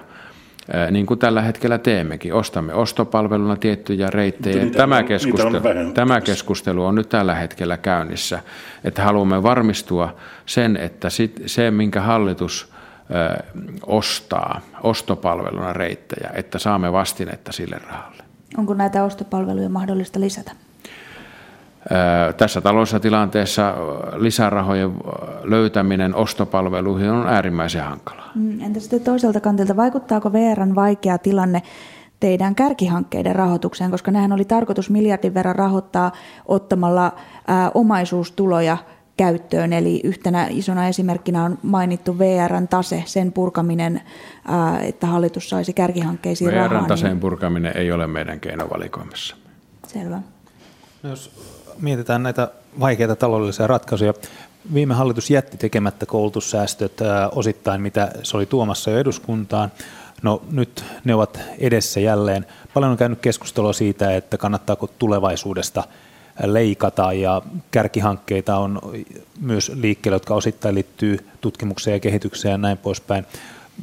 [0.91, 2.35] niin kuin tällä hetkellä teemmekin.
[2.35, 4.67] Ostamme ostopalveluna tiettyjä reittejä.
[4.67, 5.61] Tämä keskustelu,
[5.95, 8.41] tämä keskustelu on nyt tällä hetkellä käynnissä,
[8.85, 10.17] että haluamme varmistua
[10.47, 12.73] sen, että sit, se, minkä hallitus
[13.87, 18.23] ostaa ostopalveluna reittejä, että saamme vastinetta sille rahalle.
[18.59, 20.53] Onko näitä ostopalveluja mahdollista lisätä?
[22.37, 23.75] Tässä taloudellisessa tilanteessa
[24.17, 24.91] lisärahojen
[25.43, 28.31] löytäminen ostopalveluihin on äärimmäisen hankalaa.
[28.35, 31.63] Mm, entä sitten toiselta kantilta, vaikuttaako VRn vaikea tilanne
[32.21, 36.13] teidän kärkihankkeiden rahoitukseen, koska nehän oli tarkoitus miljardin verran rahoittaa
[36.47, 37.13] ottamalla
[37.47, 38.77] ää, omaisuustuloja
[39.17, 39.73] käyttöön.
[39.73, 44.01] Eli yhtenä isona esimerkkinä on mainittu VRn tase, sen purkaminen,
[44.49, 46.79] ää, että hallitus saisi kärkihankkeisiin VRn rahaa.
[46.79, 47.21] VRn taseen niin...
[47.21, 49.37] purkaminen ei ole meidän keinovalikoimassa.
[49.87, 50.19] Selvä.
[51.05, 51.31] Jos
[51.81, 52.49] mietitään näitä
[52.81, 54.15] vaikeita taloudellisia ratkaisuja,
[54.75, 56.93] viime hallitus jätti tekemättä koulutussäästöt
[57.33, 59.73] osittain, mitä se oli tuomassa jo eduskuntaan.
[60.23, 62.47] No nyt ne ovat edessä jälleen.
[62.75, 65.85] Paljon on käynyt keskustelua siitä, että kannattaako tulevaisuudesta
[66.45, 68.81] leikata ja kärkihankkeita on
[69.41, 73.27] myös liikkeellä, jotka osittain liittyy tutkimukseen ja kehitykseen ja näin poispäin.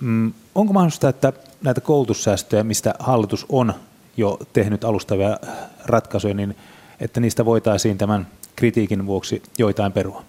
[0.02, 3.74] Mm, onko mahdollista, että näitä koulutussäästöjä, mistä hallitus on
[4.18, 5.38] jo tehnyt alustavia
[5.86, 6.56] ratkaisuja, niin
[7.02, 10.24] että niistä voitaisiin tämän kritiikin vuoksi joitain perua?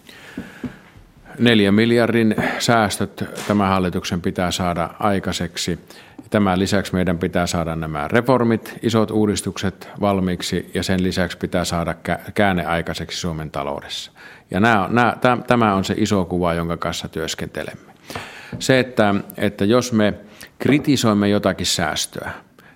[1.38, 5.78] Neljä miljardin säästöt tämän hallituksen pitää saada aikaiseksi.
[6.30, 11.94] Tämän lisäksi meidän pitää saada nämä reformit, isot uudistukset valmiiksi ja sen lisäksi pitää saada
[12.34, 14.12] käänne aikaiseksi Suomen taloudessa.
[14.50, 15.16] Ja nämä, nämä,
[15.46, 17.92] tämä on se iso kuva, jonka kanssa työskentelemme.
[18.58, 20.14] Se, että, että jos me
[20.58, 22.30] kritisoimme jotakin säästöä,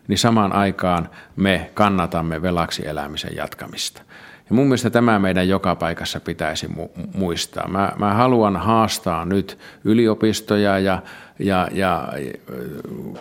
[0.09, 4.03] niin samaan aikaan me kannatamme velaksi elämisen jatkamista.
[4.49, 6.67] Ja mun mielestä tämä meidän joka paikassa pitäisi
[7.15, 7.69] muistaa.
[7.69, 11.03] Mä, mä haluan haastaa nyt yliopistoja ja,
[11.39, 12.09] ja, ja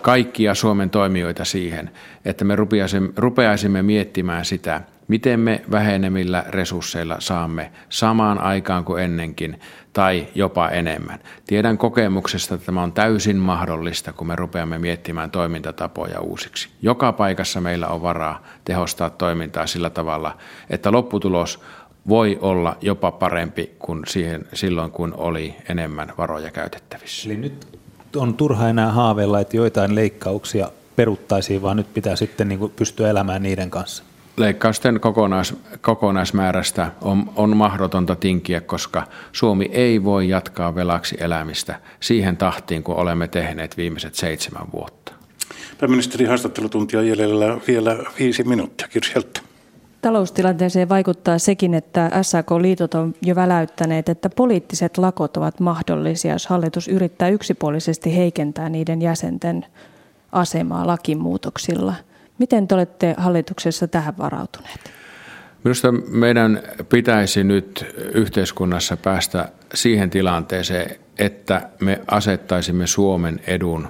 [0.01, 1.91] kaikkia Suomen toimijoita siihen,
[2.25, 2.55] että me
[3.17, 9.59] rupeaisimme miettimään sitä, miten me vähenemillä resursseilla saamme samaan aikaan kuin ennenkin
[9.95, 11.19] tai jopa enemmän.
[11.47, 16.69] Tiedän kokemuksesta, että tämä on täysin mahdollista, kun me rupeamme miettimään toimintatapoja uusiksi.
[16.81, 20.37] Joka paikassa meillä on varaa tehostaa toimintaa sillä tavalla,
[20.69, 21.59] että lopputulos
[22.09, 27.29] voi olla jopa parempi kuin siihen, silloin, kun oli enemmän varoja käytettävissä.
[27.29, 27.67] Eli nyt
[28.15, 33.43] on turha enää haaveilla, että joitain leikkauksia peruttaisiin, vaan nyt pitää sitten niin pystyä elämään
[33.43, 34.03] niiden kanssa
[34.37, 42.37] leikkausten kokonais, kokonaismäärästä on, on mahdotonta tinkiä, koska Suomi ei voi jatkaa velaksi elämistä siihen
[42.37, 45.11] tahtiin, kun olemme tehneet viimeiset seitsemän vuotta.
[45.79, 48.87] Pääministeri haastattelutuntia jäljellä vielä viisi minuuttia.
[48.87, 49.41] Kirsieltä.
[50.01, 56.87] Taloustilanteeseen vaikuttaa sekin, että SAK-liitot on jo väläyttäneet, että poliittiset lakot ovat mahdollisia, jos hallitus
[56.87, 59.65] yrittää yksipuolisesti heikentää niiden jäsenten
[60.31, 61.93] asemaa lakimuutoksilla–
[62.37, 64.79] Miten te olette hallituksessa tähän varautuneet?
[65.63, 73.87] Minusta meidän pitäisi nyt yhteiskunnassa päästä siihen tilanteeseen, että me asettaisimme Suomen edun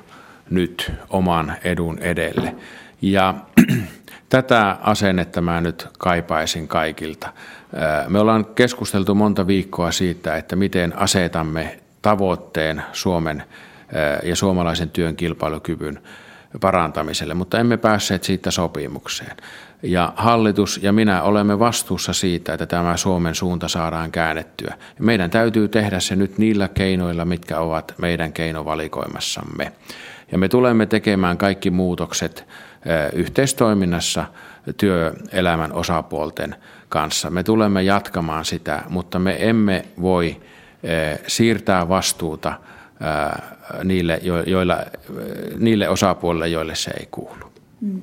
[0.50, 2.56] nyt oman edun edelle.
[3.02, 3.34] Ja
[4.30, 7.34] tätä asennetta mä nyt kaipaisin kaikilta.
[8.08, 13.44] Me ollaan keskusteltu monta viikkoa siitä, että miten asetamme tavoitteen Suomen
[14.24, 16.00] ja suomalaisen työn kilpailukyvyn
[16.62, 19.38] parantamiselle, mutta emme päässeet siitä sopimukseen.
[19.84, 24.76] Ja hallitus ja minä olemme vastuussa siitä, että tämä Suomen suunta saadaan käännettyä.
[25.00, 29.72] Meidän täytyy tehdä se nyt niillä keinoilla, mitkä ovat meidän keinovalikoimassamme.
[30.32, 32.48] Ja me tulemme tekemään kaikki muutokset
[33.14, 34.26] yhteistoiminnassa
[34.78, 36.56] työelämän osapuolten
[36.90, 37.30] kanssa.
[37.30, 40.42] Me tulemme jatkamaan sitä, mutta me emme voi
[41.28, 42.54] siirtää vastuuta
[43.84, 44.78] niille, joilla,
[45.60, 47.46] niille osapuolille, joille se ei kuulu.
[47.82, 48.02] Mm.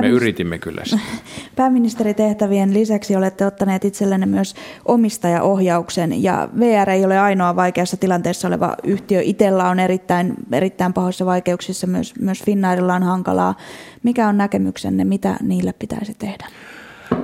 [0.00, 1.02] Me yritimme kyllä sitä.
[1.56, 8.76] Pääministeritehtävien lisäksi olette ottaneet itsellenne myös omistajaohjauksen ja VR ei ole ainoa vaikeassa tilanteessa oleva
[8.84, 9.20] yhtiö.
[9.22, 13.54] Itellä on erittäin, erittäin pahoissa vaikeuksissa, myös, myös Finnairilla on hankalaa.
[14.02, 16.46] Mikä on näkemyksenne, mitä niille pitäisi tehdä?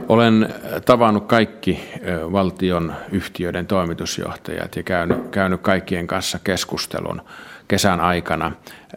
[0.08, 1.90] Olen tavannut kaikki
[2.32, 7.22] valtion yhtiöiden toimitusjohtajat ja käynyt, käynyt kaikkien kanssa keskustelun
[7.68, 8.52] kesän aikana.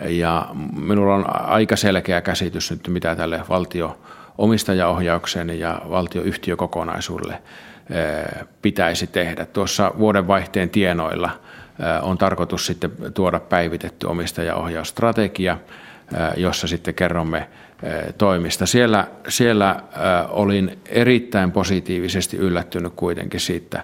[0.05, 3.99] Ja minulla on aika selkeä käsitys nyt, mitä tälle valtio
[4.37, 7.41] omistajaohjauksen ja valtioyhtiökokonaisuudelle
[8.61, 9.45] pitäisi tehdä.
[9.45, 11.31] Tuossa vuodenvaihteen tienoilla
[12.01, 15.57] on tarkoitus sitten tuoda päivitetty omistajaohjausstrategia,
[16.37, 17.49] jossa sitten kerromme
[18.17, 18.65] toimista.
[18.65, 19.83] Siellä, siellä
[20.29, 23.83] olin erittäin positiivisesti yllättynyt kuitenkin siitä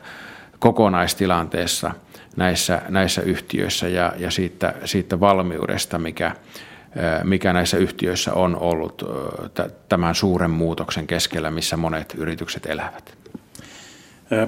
[0.59, 1.91] kokonaistilanteessa
[2.35, 6.35] näissä, näissä yhtiöissä ja, ja siitä, siitä valmiudesta, mikä,
[7.23, 9.03] mikä näissä yhtiöissä on ollut
[9.89, 13.17] tämän suuren muutoksen keskellä, missä monet yritykset elävät.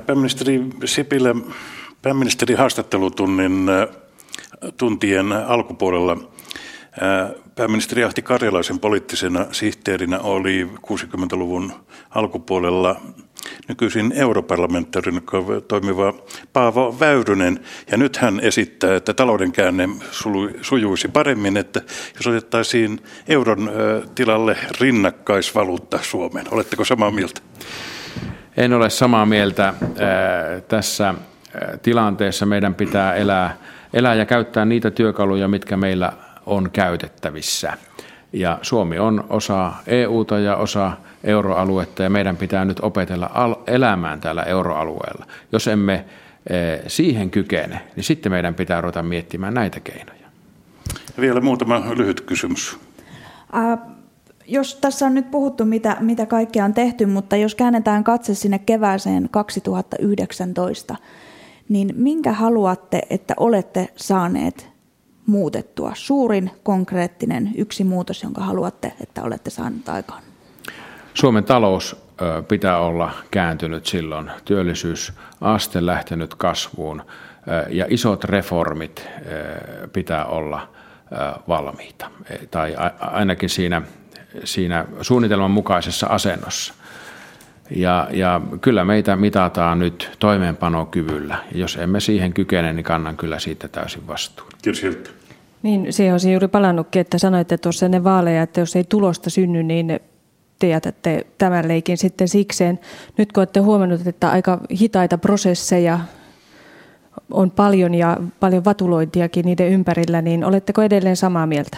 [0.06, 1.36] Pääministeri Sipilä,
[2.02, 3.70] pääministeri haastattelutunnin
[4.78, 6.18] tuntien alkupuolella
[7.56, 11.74] pääministeri Ahti Karjalaisen poliittisena sihteerinä oli 60-luvun
[12.10, 13.02] alkupuolella
[13.68, 15.22] nykyisin europarlamentarin
[15.68, 16.14] toimiva
[16.54, 17.60] Paavo Väyrynen.
[17.91, 19.89] Ja nyt hän esittää, että talouden käänne
[20.62, 21.82] sujuisi paremmin, että
[22.16, 23.72] jos otettaisiin euron
[24.16, 26.45] tilalle rinnakkaisvaluutta Suomeen.
[26.52, 27.41] Oletteko samaa mieltä?
[28.58, 29.74] En ole samaa mieltä.
[30.68, 31.14] Tässä
[31.82, 33.58] tilanteessa meidän pitää elää,
[33.93, 36.14] elää ja käyttää niitä työkaluja, mitkä meillä
[36.46, 37.78] on käytettävissä.
[38.34, 40.92] Ja Suomi on osa EUta ja osa
[41.24, 43.30] euroaluetta ja meidän pitää nyt opetella
[43.68, 45.26] elämään täällä euroalueella.
[45.52, 46.06] Jos emme
[46.50, 50.28] eh, siihen kykene, niin sitten meidän pitää ruveta miettimään näitä keinoja.
[51.20, 52.78] Vielä muutama lyhyt kysymys.
[53.56, 53.80] Äh,
[54.48, 58.60] jos tässä on nyt puhuttu, mitä, mitä kaikkea on tehty, mutta jos käännetään katse sinne
[58.60, 60.96] kevääseen 2019,
[61.70, 64.70] niin minkä haluatte, että olette saaneet
[65.26, 65.91] muutettua?
[65.95, 70.24] Suurin konkreettinen yksi muutos, jonka haluatte, että olette saaneet aikaan?
[71.13, 71.95] Suomen talous
[72.47, 77.03] pitää olla kääntynyt silloin, työllisyysaste lähtenyt kasvuun
[77.69, 79.07] ja isot reformit
[79.93, 80.69] pitää olla
[81.47, 83.82] valmiita e, tai ainakin siinä,
[84.43, 86.74] siinä suunnitelman mukaisessa asennossa.
[87.76, 91.38] Ja, ja kyllä meitä mitataan nyt toimeenpanokyvyllä.
[91.51, 94.49] Ja jos emme siihen kykene, niin kannan kyllä siitä täysin vastuun.
[94.61, 94.84] Kiitos
[95.63, 99.63] Niin, siihen olisin juuri palannutkin, että sanoitte tuossa ennen vaaleja, että jos ei tulosta synny,
[99.63, 99.99] niin
[100.59, 102.80] te jätätte tämän leikin sitten sikseen.
[103.17, 105.99] Nyt kun olette huomannut, että aika hitaita prosesseja
[107.32, 111.78] on paljon ja paljon vatulointiakin niiden ympärillä, niin oletteko edelleen samaa mieltä?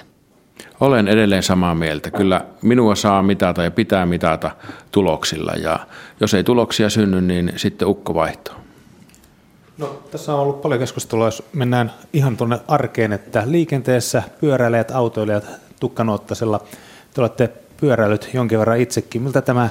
[0.80, 2.12] Olen edelleen samaa mieltä.
[2.12, 4.52] Kyllä minua saa mitata ja pitää mitata
[4.92, 5.80] tuloksilla ja
[6.20, 8.56] jos ei tuloksia synny, niin sitten ukko vaihtuu.
[9.78, 15.46] No, tässä on ollut paljon keskustelua, jos mennään ihan tuonne arkeen, että liikenteessä pyöräilijät, autoilijat
[15.80, 16.64] tukkanuottasella,
[17.14, 19.22] te olette pyöräilyt jonkin verran itsekin.
[19.22, 19.70] Miltä tämä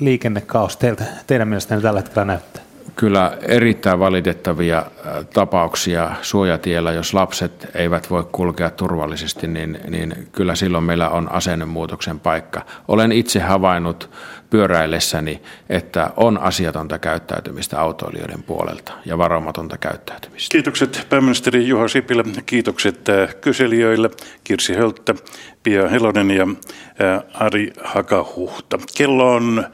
[0.00, 2.62] liikennekaos teiltä, teidän mielestänne tällä hetkellä näyttää?
[2.96, 10.54] Kyllä erittäin valitettavia äh, tapauksia suojatiellä, jos lapset eivät voi kulkea turvallisesti, niin, niin kyllä
[10.54, 12.62] silloin meillä on asennemuutoksen paikka.
[12.88, 14.10] Olen itse havainnut
[14.50, 20.52] pyöräillessäni, että on asiatonta käyttäytymistä autoilijoiden puolelta ja varomatonta käyttäytymistä.
[20.52, 24.10] Kiitokset pääministeri Juha Sipilä, kiitokset äh, kyselijöille
[24.44, 25.14] Kirsi Hölttä,
[25.62, 28.78] Pia Helonen ja äh, Ari Hakahuhta.
[28.96, 29.66] Kello on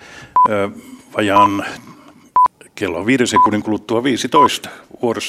[1.17, 1.65] vajaan
[2.79, 4.71] kello on viiden sekunnin kuluttua 15
[5.03, 5.27] vuorossa